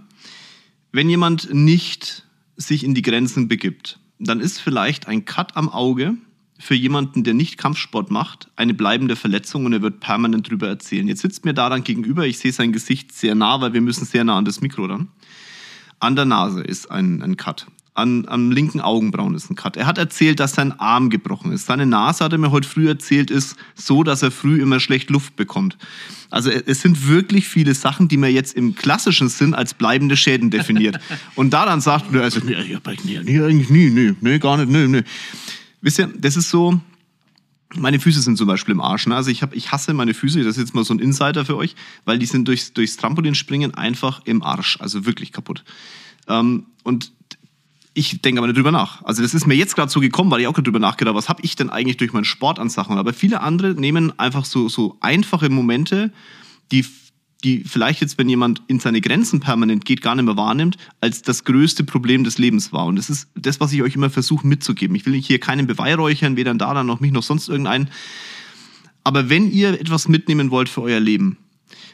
Wenn 0.92 1.10
jemand 1.10 1.54
nicht 1.54 2.26
sich 2.56 2.84
in 2.84 2.96
die 2.96 3.02
Grenzen 3.02 3.48
begibt, 3.48 4.00
dann 4.18 4.40
ist 4.40 4.60
vielleicht 4.60 5.08
ein 5.08 5.26
Cut 5.26 5.56
am 5.56 5.70
Auge 5.70 6.18
für 6.58 6.76
jemanden, 6.76 7.24
der 7.24 7.34
nicht 7.34 7.58
Kampfsport 7.58 8.12
macht, 8.12 8.50
eine 8.56 8.74
bleibende 8.74 9.16
Verletzung 9.16 9.66
und 9.66 9.74
er 9.74 9.82
wird 9.82 10.02
permanent 10.02 10.50
drüber 10.50 10.68
erzählen. 10.68 11.08
Jetzt 11.08 11.22
sitzt 11.22 11.46
mir 11.46 11.54
da 11.54 11.70
dann 11.70 11.84
gegenüber, 11.84 12.26
ich 12.26 12.38
sehe 12.38 12.52
sein 12.52 12.74
Gesicht 12.74 13.14
sehr 13.14 13.34
nah, 13.34 13.62
weil 13.62 13.74
wir 13.74 13.82
müssen 13.82 14.06
sehr 14.06 14.26
nah 14.26 14.38
an 14.38 14.46
das 14.46 14.60
Mikro 14.60 14.86
ran. 14.86 15.08
An 16.00 16.16
der 16.16 16.26
Nase 16.26 16.62
ist 16.62 16.92
ein, 16.92 17.22
ein 17.22 17.38
Cut 17.38 17.68
an, 18.00 18.26
am 18.28 18.52
linken 18.52 18.82
Augenbrauen 18.82 19.36
ist 19.36 19.50
ein 19.50 19.56
Cut. 19.56 19.78
Er 19.78 19.86
hat 19.86 19.98
erzählt, 19.98 20.40
dass 20.40 20.54
sein 20.54 20.72
Arm 20.80 21.10
gebrochen 21.10 21.52
ist. 21.52 21.66
Seine 21.66 21.86
Nase, 21.86 22.24
hat 22.24 22.32
er 22.32 22.38
mir 22.38 22.52
heute 22.52 22.68
früh 22.68 22.88
erzählt, 22.88 23.30
ist 23.30 23.56
so, 23.76 24.04
dass 24.04 24.24
er 24.24 24.32
früh 24.32 24.62
immer 24.62 24.80
schlecht 24.80 25.10
Luft 25.10 25.36
bekommt. 25.36 25.78
Also 26.30 26.50
es 26.50 26.82
sind 26.82 27.08
wirklich 27.08 27.48
viele 27.48 27.74
Sachen, 27.74 28.08
die 28.08 28.18
man 28.18 28.32
jetzt 28.32 28.56
im 28.56 28.76
klassischen 28.76 29.30
Sinn 29.30 29.54
als 29.54 29.74
bleibende 29.74 30.16
Schäden 30.16 30.50
definiert. 30.50 31.00
Und 31.36 31.52
da 31.52 31.66
dann 31.66 31.82
sagt, 31.82 32.16
also, 32.16 32.40
nee, 32.44 32.56
nee, 32.56 33.20
nee, 33.24 33.42
eigentlich 33.42 33.70
nie, 33.70 33.90
nee, 33.90 34.14
nee, 34.22 34.40
gar 34.40 34.58
nicht, 34.58 34.70
nee, 34.70 34.88
nee. 34.88 35.04
Wisst 35.82 36.00
ihr, 36.00 36.08
das 36.08 36.36
ist 36.36 36.50
so, 36.50 36.80
meine 37.76 38.00
Füße 38.00 38.22
sind 38.22 38.38
zum 38.38 38.48
Beispiel 38.48 38.74
im 38.74 38.82
Arsch. 38.82 39.08
Ne? 39.08 39.16
Also 39.16 39.32
ich, 39.32 39.42
hab, 39.42 39.56
ich 39.56 39.72
hasse 39.72 39.94
meine 39.94 40.14
Füße, 40.14 40.40
das 40.44 40.58
ist 40.58 40.64
jetzt 40.64 40.76
mal 40.76 40.84
so 40.84 40.94
ein 40.94 41.00
Insider 41.00 41.46
für 41.46 41.56
euch, 41.56 41.76
weil 42.06 42.20
die 42.20 42.26
sind 42.26 42.48
durchs, 42.48 42.74
durchs 42.74 42.98
Trampolinspringen 42.98 43.74
einfach 43.76 44.22
im 44.26 44.44
Arsch, 44.44 44.78
also 44.80 45.06
wirklich 45.06 45.32
kaputt. 45.32 45.64
Ähm, 46.28 46.66
und 46.84 47.12
ich 47.94 48.22
denke 48.22 48.40
aber 48.40 48.48
nicht 48.48 48.58
drüber 48.58 48.72
nach. 48.72 49.04
Also 49.04 49.22
das 49.22 49.34
ist 49.34 49.48
mir 49.48 49.56
jetzt 49.56 49.76
gerade 49.76 49.92
so 49.92 50.00
gekommen, 50.00 50.30
weil 50.32 50.42
ich 50.42 50.48
auch 50.48 50.54
gerade 50.54 50.66
drüber 50.66 50.80
nachgedacht 50.80 51.10
habe, 51.10 51.18
was 51.18 51.30
habe 51.30 51.42
ich 51.44 51.56
denn 51.56 51.70
eigentlich 51.70 51.98
durch 51.98 52.14
meinen 52.14 52.26
Sport 52.26 52.60
an 52.60 52.70
Sachen? 52.70 52.98
Aber 52.98 53.14
viele 53.14 53.42
andere 53.42 53.74
nehmen 53.74 54.18
einfach 54.20 54.46
so, 54.46 54.70
so 54.70 54.98
einfache 55.02 55.50
Momente, 55.50 56.14
die, 56.72 56.86
die 57.44 57.64
vielleicht 57.64 58.02
jetzt, 58.02 58.18
wenn 58.18 58.30
jemand 58.30 58.62
in 58.68 58.80
seine 58.80 59.02
Grenzen 59.02 59.40
permanent 59.40 59.86
geht, 59.86 60.02
gar 60.02 60.16
nicht 60.16 60.26
mehr 60.26 60.38
wahrnimmt, 60.38 60.78
als 61.02 61.24
das 61.24 61.44
größte 61.46 61.84
Problem 61.84 62.24
des 62.24 62.38
Lebens 62.38 62.72
war. 62.72 62.86
Und 62.86 62.96
das 62.96 63.10
ist 63.10 63.28
das, 63.36 63.60
was 63.60 63.74
ich 63.74 63.82
euch 63.82 63.96
immer 63.96 64.10
versuche 64.10 64.46
mitzugeben. 64.46 64.96
Ich 64.96 65.06
will 65.06 65.20
hier 65.20 65.40
keinen 65.40 65.66
beweihräuchern, 65.66 66.38
weder 66.38 66.54
da 66.54 66.84
noch 66.84 67.00
mich 67.00 67.12
noch 67.12 67.24
sonst 67.24 67.50
irgendeinen. 67.50 67.90
Aber 69.04 69.30
wenn 69.30 69.52
ihr 69.52 69.80
etwas 69.80 70.08
mitnehmen 70.08 70.52
wollt 70.52 70.70
für 70.70 70.84
euer 70.84 71.00
Leben, 71.00 71.38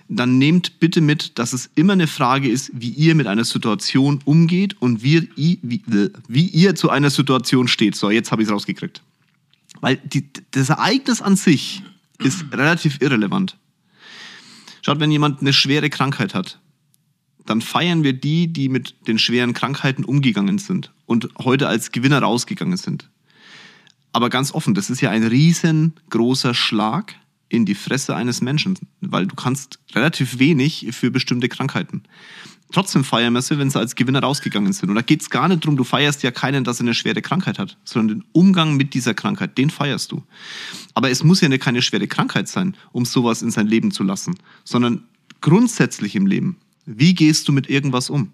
dann 0.07 0.37
nehmt 0.37 0.79
bitte 0.79 1.01
mit, 1.01 1.39
dass 1.39 1.53
es 1.53 1.69
immer 1.75 1.93
eine 1.93 2.07
Frage 2.07 2.47
ist, 2.47 2.71
wie 2.73 2.89
ihr 2.89 3.15
mit 3.15 3.27
einer 3.27 3.45
Situation 3.45 4.21
umgeht 4.25 4.79
und 4.79 5.03
wie, 5.03 5.29
wie, 5.35 5.81
wie 6.27 6.47
ihr 6.47 6.75
zu 6.75 6.89
einer 6.89 7.09
Situation 7.09 7.67
steht. 7.67 7.95
So, 7.95 8.11
jetzt 8.11 8.31
habe 8.31 8.41
ich 8.41 8.47
es 8.47 8.53
rausgekriegt. 8.53 9.01
Weil 9.81 9.97
die, 9.97 10.29
das 10.51 10.69
Ereignis 10.69 11.21
an 11.21 11.35
sich 11.35 11.81
ist 12.19 12.45
relativ 12.51 13.01
irrelevant. 13.01 13.57
Schaut, 14.83 14.99
wenn 14.99 15.11
jemand 15.11 15.41
eine 15.41 15.53
schwere 15.53 15.89
Krankheit 15.89 16.35
hat, 16.35 16.59
dann 17.45 17.61
feiern 17.61 18.03
wir 18.03 18.13
die, 18.13 18.47
die 18.47 18.69
mit 18.69 18.95
den 19.07 19.19
schweren 19.19 19.53
Krankheiten 19.53 20.03
umgegangen 20.03 20.59
sind 20.59 20.91
und 21.05 21.29
heute 21.39 21.67
als 21.67 21.91
Gewinner 21.91 22.19
rausgegangen 22.19 22.77
sind. 22.77 23.09
Aber 24.13 24.29
ganz 24.29 24.53
offen, 24.53 24.73
das 24.73 24.89
ist 24.89 25.01
ja 25.01 25.09
ein 25.09 25.23
riesengroßer 25.23 26.53
Schlag 26.53 27.15
in 27.49 27.65
die 27.65 27.75
Fresse 27.75 28.15
eines 28.15 28.41
Menschen, 28.41 28.77
weil 29.01 29.27
du 29.27 29.35
kannst 29.35 29.79
relativ 29.93 30.39
wenig 30.39 30.87
für 30.91 31.11
bestimmte 31.11 31.49
Krankheiten. 31.49 32.03
Trotzdem 32.71 33.03
feiern 33.03 33.33
wir 33.33 33.41
sie, 33.41 33.59
wenn 33.59 33.69
sie 33.69 33.79
als 33.79 33.95
Gewinner 33.95 34.21
rausgegangen 34.21 34.73
sind. 34.73 34.89
Und 34.89 34.95
da 34.95 35.01
geht 35.01 35.21
es 35.21 35.29
gar 35.29 35.47
nicht 35.47 35.63
darum, 35.63 35.77
du 35.77 35.83
feierst 35.83 36.23
ja 36.23 36.31
keinen, 36.31 36.63
dass 36.63 36.79
er 36.79 36.85
eine 36.85 36.95
schwere 36.95 37.21
Krankheit 37.21 37.59
hat, 37.59 37.77
sondern 37.83 38.19
den 38.19 38.27
Umgang 38.31 38.75
mit 38.75 38.93
dieser 38.93 39.13
Krankheit, 39.13 39.57
den 39.57 39.69
feierst 39.69 40.11
du. 40.11 40.23
Aber 40.93 41.09
es 41.09 41.23
muss 41.23 41.41
ja 41.41 41.45
eine, 41.45 41.59
keine 41.59 41.81
schwere 41.81 42.07
Krankheit 42.07 42.47
sein, 42.47 42.75
um 42.91 43.05
sowas 43.05 43.41
in 43.43 43.51
sein 43.51 43.67
Leben 43.67 43.91
zu 43.91 44.03
lassen, 44.03 44.35
sondern 44.63 45.03
grundsätzlich 45.41 46.15
im 46.15 46.25
Leben. 46.25 46.57
Wie 46.85 47.13
gehst 47.13 47.47
du 47.47 47.51
mit 47.51 47.69
irgendwas 47.69 48.09
um? 48.09 48.31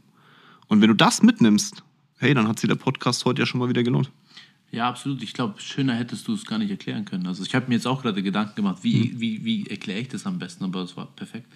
Und 0.67 0.81
wenn 0.81 0.87
du 0.87 0.95
das 0.95 1.21
mitnimmst, 1.21 1.83
hey, 2.17 2.33
dann 2.33 2.47
hat 2.47 2.59
sich 2.59 2.69
der 2.69 2.75
Podcast 2.75 3.25
heute 3.25 3.41
ja 3.41 3.45
schon 3.45 3.59
mal 3.59 3.67
wieder 3.67 3.83
gelohnt. 3.83 4.09
Ja, 4.71 4.87
absolut. 4.87 5.21
Ich 5.21 5.33
glaube, 5.33 5.59
schöner 5.59 5.93
hättest 5.95 6.27
du 6.27 6.33
es 6.33 6.45
gar 6.45 6.57
nicht 6.57 6.71
erklären 6.71 7.03
können. 7.05 7.27
Also 7.27 7.43
ich 7.43 7.53
habe 7.53 7.67
mir 7.67 7.75
jetzt 7.75 7.87
auch 7.87 8.01
gerade 8.01 8.23
Gedanken 8.23 8.55
gemacht, 8.55 8.79
wie, 8.83 9.11
mhm. 9.11 9.19
wie, 9.19 9.45
wie 9.45 9.67
erkläre 9.67 9.99
ich 9.99 10.07
das 10.07 10.25
am 10.25 10.39
besten, 10.39 10.63
aber 10.63 10.81
es 10.81 10.95
war 10.95 11.07
perfekt. 11.07 11.47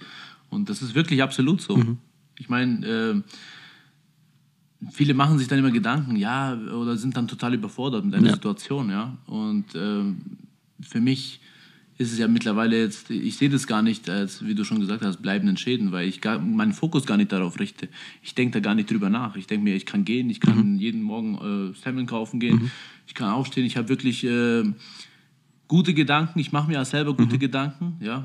Und 0.50 0.70
das 0.70 0.82
ist 0.82 0.96
wirklich 0.96 1.24
absolut 1.24 1.62
so. 1.62 1.78
Mhm. 1.78 1.98
Ich 2.38 2.50
meine, 2.50 2.86
äh, 2.86 3.22
viele 4.92 5.14
machen 5.14 5.40
sich 5.40 5.48
dann 5.48 5.60
immer 5.60 5.72
Gedanken, 5.72 6.18
ja, 6.18 6.54
oder 6.54 6.98
sind 6.98 7.16
dann 7.16 7.28
total 7.28 7.54
überfordert 7.54 8.04
mit 8.04 8.16
einer 8.16 8.28
ja. 8.28 8.34
Situation, 8.34 8.90
ja. 8.90 9.18
Und 9.26 9.74
äh, 9.76 10.04
für 10.82 11.00
mich 11.00 11.40
ist 11.98 12.12
es 12.12 12.20
ja 12.20 12.28
mittlerweile 12.28 12.78
jetzt, 12.78 13.10
ich 13.10 13.38
sehe 13.38 13.50
das 13.50 13.68
gar 13.68 13.82
nicht 13.82 14.10
als, 14.10 14.46
wie 14.46 14.54
du 14.54 14.66
schon 14.66 14.82
gesagt 14.82 15.04
hast, 15.06 15.22
bleibenden 15.22 15.56
Schäden, 15.56 15.94
weil 15.94 16.10
ich 16.10 16.20
gar, 16.20 16.40
meinen 16.40 16.74
Fokus 16.74 17.06
gar 17.06 17.16
nicht 17.16 17.32
darauf 17.32 17.58
richte. 17.60 17.88
Ich 18.22 18.36
denke 18.36 18.56
da 18.56 18.60
gar 18.60 18.76
nicht 18.76 18.92
drüber 18.92 19.10
nach. 19.10 19.38
Ich 19.38 19.48
denke 19.48 19.64
mir, 19.64 19.76
ich 19.76 19.86
kann 19.86 20.04
gehen, 20.04 20.30
ich 20.30 20.42
kann 20.42 20.74
mhm. 20.74 20.80
jeden 20.80 21.02
Morgen 21.02 21.72
äh, 21.72 21.82
Semmeln 21.82 22.06
kaufen 22.06 22.42
gehen, 22.42 22.64
mhm. 22.64 22.72
Ich 23.08 23.14
kann 23.14 23.30
aufstehen, 23.30 23.66
ich 23.66 23.78
habe 23.78 23.90
wirklich 23.90 24.24
äh, 24.24 24.64
gute 25.68 25.94
Gedanken, 25.94 26.40
ich 26.40 26.52
mache 26.52 26.70
mir 26.70 26.82
auch 26.82 26.86
selber 26.86 27.14
gute 27.14 27.36
mhm. 27.36 27.40
Gedanken, 27.40 27.98
ja, 28.00 28.24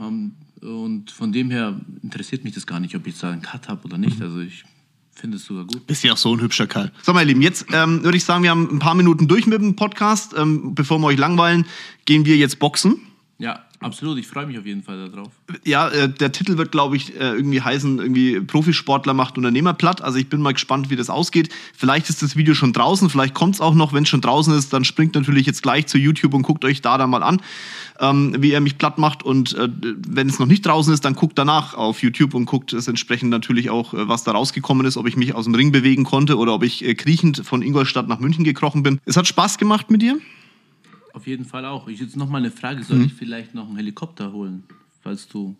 und 0.63 1.11
von 1.11 1.33
dem 1.33 1.51
her 1.51 1.81
interessiert 2.03 2.45
mich 2.45 2.55
das 2.55 2.67
gar 2.67 2.81
nicht, 2.81 2.95
ob 2.95 3.07
ich 3.07 3.19
da 3.19 3.31
einen 3.31 3.43
Cut 3.43 3.69
habe 3.69 3.85
oder 3.85 3.99
nicht. 3.99 4.19
Mhm. 4.19 4.25
Also 4.25 4.41
ich 4.41 4.65
finde 5.15 5.37
es 5.37 5.45
sogar 5.45 5.65
gut. 5.65 5.87
Bist 5.87 6.05
ja 6.05 6.13
auch 6.13 6.19
so 6.19 6.35
ein 6.35 6.41
hübscher 6.41 6.67
Kerl. 6.67 6.93
So, 7.03 7.13
meine 7.13 7.29
Lieben, 7.29 7.43
jetzt 7.43 7.67
ähm, 7.73 8.03
würde 8.03 8.17
ich 8.17 8.25
sagen, 8.25 8.43
wir 8.43 8.51
haben 8.51 8.69
ein 8.71 8.79
paar 8.79 8.95
Minuten 8.95 9.29
durch 9.29 9.47
mit 9.47 9.61
dem 9.61 9.77
Podcast. 9.77 10.35
Ähm, 10.37 10.75
bevor 10.75 10.99
wir 10.99 11.07
euch 11.07 11.19
langweilen, 11.19 11.67
gehen 12.05 12.25
wir 12.25 12.37
jetzt 12.37 12.59
boxen. 12.59 13.01
Ja, 13.39 13.65
absolut. 13.81 14.19
Ich 14.19 14.27
freue 14.27 14.47
mich 14.47 14.59
auf 14.59 14.67
jeden 14.67 14.83
Fall 14.83 15.11
darauf. 15.11 15.29
Ja, 15.65 15.89
äh, 15.89 16.09
der 16.09 16.33
Titel 16.33 16.57
wird, 16.57 16.71
glaube 16.73 16.97
ich, 16.97 17.15
äh, 17.15 17.31
irgendwie 17.31 17.61
heißen, 17.61 17.99
irgendwie 17.99 18.41
Profisportler 18.41 19.15
macht 19.15 19.37
Unternehmer 19.37 19.75
platt. 19.75 20.03
Also 20.03 20.19
ich 20.19 20.29
bin 20.29 20.41
mal 20.41 20.53
gespannt, 20.53 20.91
wie 20.91 20.97
das 20.97 21.11
ausgeht. 21.11 21.49
Vielleicht 21.77 22.09
ist 22.09 22.23
das 22.23 22.37
Video 22.37 22.55
schon 22.55 22.73
draußen, 22.73 23.11
vielleicht 23.11 23.35
kommt 23.35 23.57
es 23.57 23.61
auch 23.61 23.75
noch. 23.75 23.93
Wenn 23.93 24.05
es 24.05 24.09
schon 24.09 24.21
draußen 24.21 24.55
ist, 24.57 24.73
dann 24.73 24.85
springt 24.85 25.15
natürlich 25.15 25.47
jetzt 25.47 25.63
gleich 25.63 25.87
zu 25.87 25.99
YouTube 25.99 26.35
und 26.35 26.43
guckt 26.43 26.65
euch 26.65 26.83
da 26.83 26.99
dann 26.99 27.11
mal 27.11 27.23
an, 27.23 27.41
ähm, 27.99 28.37
wie 28.39 28.53
er 28.53 28.61
mich 28.61 28.79
platt 28.79 28.99
macht. 28.99 29.23
Und 29.23 29.55
äh, 29.55 29.69
wenn 30.09 30.29
es 30.29 30.39
noch 30.39 30.47
nicht 30.47 30.67
draußen 30.67 30.93
ist, 30.93 31.05
dann 31.05 31.15
guckt 31.15 31.39
danach 31.39 31.75
auf 31.75 32.03
YouTube 32.03 32.35
und 32.35 32.47
guckt 32.47 32.73
es 32.73 32.89
entsprechend 32.89 33.31
natürlich 33.31 33.71
auch, 33.71 33.95
äh, 33.95 34.09
was 34.09 34.25
da 34.25 34.33
rausgekommen 34.33 34.87
ist, 34.87 34.97
ob 34.97 35.07
ich 35.07 35.17
mich 35.17 35.35
aus 35.35 35.45
dem 35.45 35.55
Ring 35.55 35.73
bewegen 35.73 36.05
konnte 36.05 36.37
oder 36.37 36.55
ob 36.55 36.63
ich 36.63 36.85
äh, 36.85 36.95
kriechend 36.95 37.43
von 37.45 37.63
Ingolstadt 37.63 38.09
nach 38.09 38.21
München 38.21 38.45
gekrochen 38.45 38.83
bin. 38.83 39.01
Es 39.05 39.17
hat 39.17 39.27
Spaß 39.27 39.59
gemacht 39.59 39.91
mit 39.91 40.03
dir. 40.03 40.19
Auf 41.13 41.27
jeden 41.27 41.45
Fall 41.45 41.65
auch. 41.65 41.89
Ich 41.89 42.01
jetzt 42.01 42.17
noch 42.17 42.29
mal 42.29 42.39
eine 42.39 42.51
Frage: 42.51 42.83
Soll 42.83 42.99
mhm. 42.99 43.05
ich 43.07 43.15
vielleicht 43.15 43.55
noch 43.55 43.67
einen 43.67 43.77
Helikopter 43.77 44.33
holen, 44.33 44.65
falls 45.03 45.29
du. 45.29 45.57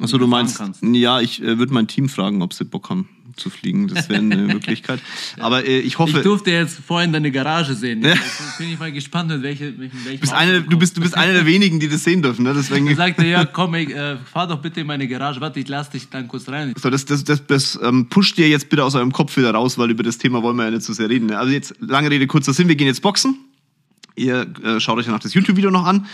Achso, 0.00 0.18
du 0.18 0.26
meinst, 0.26 0.58
kannst? 0.58 0.82
ja, 0.82 1.20
ich 1.20 1.42
äh, 1.42 1.58
würde 1.58 1.72
mein 1.72 1.88
Team 1.88 2.10
fragen, 2.10 2.42
ob 2.42 2.52
sie 2.52 2.64
Bock 2.64 2.90
haben 2.90 3.08
zu 3.36 3.48
fliegen. 3.48 3.88
Das 3.88 4.08
wäre 4.08 4.20
eine 4.20 4.36
Möglichkeit. 4.54 5.00
Aber 5.38 5.64
äh, 5.64 5.78
ich 5.78 5.98
hoffe. 5.98 6.18
Ich 6.18 6.22
durfte 6.24 6.50
jetzt 6.50 6.78
vorhin 6.80 7.12
deine 7.12 7.30
Garage 7.30 7.74
sehen. 7.74 8.02
Ja. 8.02 8.14
bin 8.58 8.70
ich 8.70 8.78
mal 8.78 8.92
gespannt, 8.92 9.30
mit 9.30 9.42
welche, 9.42 9.78
welchem 9.78 10.20
bist 10.20 10.32
eine, 10.32 10.62
du, 10.62 10.78
bist, 10.78 10.96
du 10.96 11.00
bist 11.00 11.16
einer 11.16 11.32
der 11.32 11.46
wenigen, 11.46 11.80
die 11.80 11.88
das 11.88 12.04
sehen 12.04 12.20
dürfen. 12.20 12.44
Ne? 12.44 12.52
Deswegen. 12.54 12.86
Er 12.86 12.96
sagte, 12.96 13.26
ja, 13.26 13.44
komm, 13.46 13.74
ich, 13.76 13.90
äh, 13.90 14.18
fahr 14.18 14.46
doch 14.46 14.60
bitte 14.60 14.80
in 14.80 14.86
meine 14.86 15.08
Garage. 15.08 15.40
Warte, 15.40 15.58
ich 15.60 15.68
lass 15.68 15.90
dich 15.90 16.08
dann 16.10 16.28
kurz 16.28 16.48
rein. 16.48 16.74
So, 16.76 16.90
das 16.90 17.06
das, 17.06 17.24
das, 17.24 17.46
das 17.46 17.78
ähm, 17.82 18.08
pusht 18.08 18.36
dir 18.36 18.48
jetzt 18.48 18.68
bitte 18.68 18.84
aus 18.84 18.94
eurem 18.94 19.12
Kopf 19.12 19.36
wieder 19.36 19.52
raus, 19.52 19.78
weil 19.78 19.90
über 19.90 20.02
das 20.02 20.18
Thema 20.18 20.42
wollen 20.42 20.56
wir 20.56 20.64
ja 20.64 20.70
nicht 20.70 20.82
so 20.82 20.92
sehr 20.92 21.08
reden. 21.08 21.26
Ne? 21.26 21.38
Also 21.38 21.52
jetzt, 21.52 21.74
lange 21.80 22.10
Rede, 22.10 22.26
kurzer 22.26 22.52
Sinn. 22.52 22.68
Wir 22.68 22.76
gehen 22.76 22.88
jetzt 22.88 23.02
boxen. 23.02 23.38
Ihr 24.18 24.46
äh, 24.64 24.80
schaut 24.80 24.98
euch 24.98 25.06
danach 25.06 25.20
das 25.20 25.34
YouTube-Video 25.34 25.70
noch 25.70 25.86
an 25.86 26.06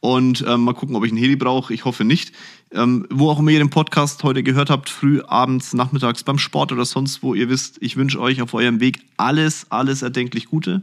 und 0.00 0.44
ähm, 0.48 0.64
mal 0.64 0.72
gucken, 0.72 0.96
ob 0.96 1.04
ich 1.04 1.12
einen 1.12 1.18
Heli 1.18 1.36
brauche. 1.36 1.74
Ich 1.74 1.84
hoffe 1.84 2.04
nicht. 2.04 2.32
Ähm, 2.72 3.06
wo 3.10 3.30
auch 3.30 3.38
immer 3.38 3.50
ihr 3.50 3.58
den 3.58 3.70
Podcast 3.70 4.22
heute 4.22 4.42
gehört 4.42 4.70
habt, 4.70 4.88
früh, 4.88 5.20
abends, 5.26 5.74
nachmittags, 5.74 6.22
beim 6.22 6.38
Sport 6.38 6.72
oder 6.72 6.84
sonst 6.84 7.22
wo, 7.22 7.34
ihr 7.34 7.48
wisst, 7.48 7.78
ich 7.80 7.96
wünsche 7.96 8.20
euch 8.20 8.40
auf 8.40 8.54
eurem 8.54 8.80
Weg 8.80 9.00
alles, 9.16 9.66
alles 9.70 10.02
erdenklich 10.02 10.46
Gute. 10.46 10.82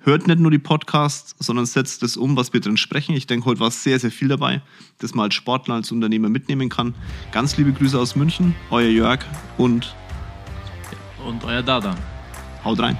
Hört 0.00 0.26
nicht 0.26 0.40
nur 0.40 0.50
die 0.50 0.58
Podcasts, 0.58 1.36
sondern 1.38 1.64
setzt 1.64 2.02
es 2.02 2.16
um, 2.16 2.36
was 2.36 2.52
wir 2.52 2.60
drin 2.60 2.76
sprechen. 2.76 3.14
Ich 3.14 3.28
denke, 3.28 3.46
heute 3.46 3.60
war 3.60 3.70
sehr, 3.70 4.00
sehr 4.00 4.10
viel 4.10 4.26
dabei, 4.26 4.60
das 4.98 5.14
man 5.14 5.26
als 5.26 5.34
Sportler, 5.34 5.76
als 5.76 5.92
Unternehmer 5.92 6.28
mitnehmen 6.28 6.68
kann. 6.68 6.94
Ganz 7.30 7.56
liebe 7.56 7.72
Grüße 7.72 7.98
aus 7.98 8.16
München, 8.16 8.54
euer 8.70 8.88
Jörg 8.88 9.20
und, 9.58 9.94
und 11.24 11.44
euer 11.44 11.62
Dada. 11.62 11.96
Haut 12.64 12.80
rein. 12.80 12.98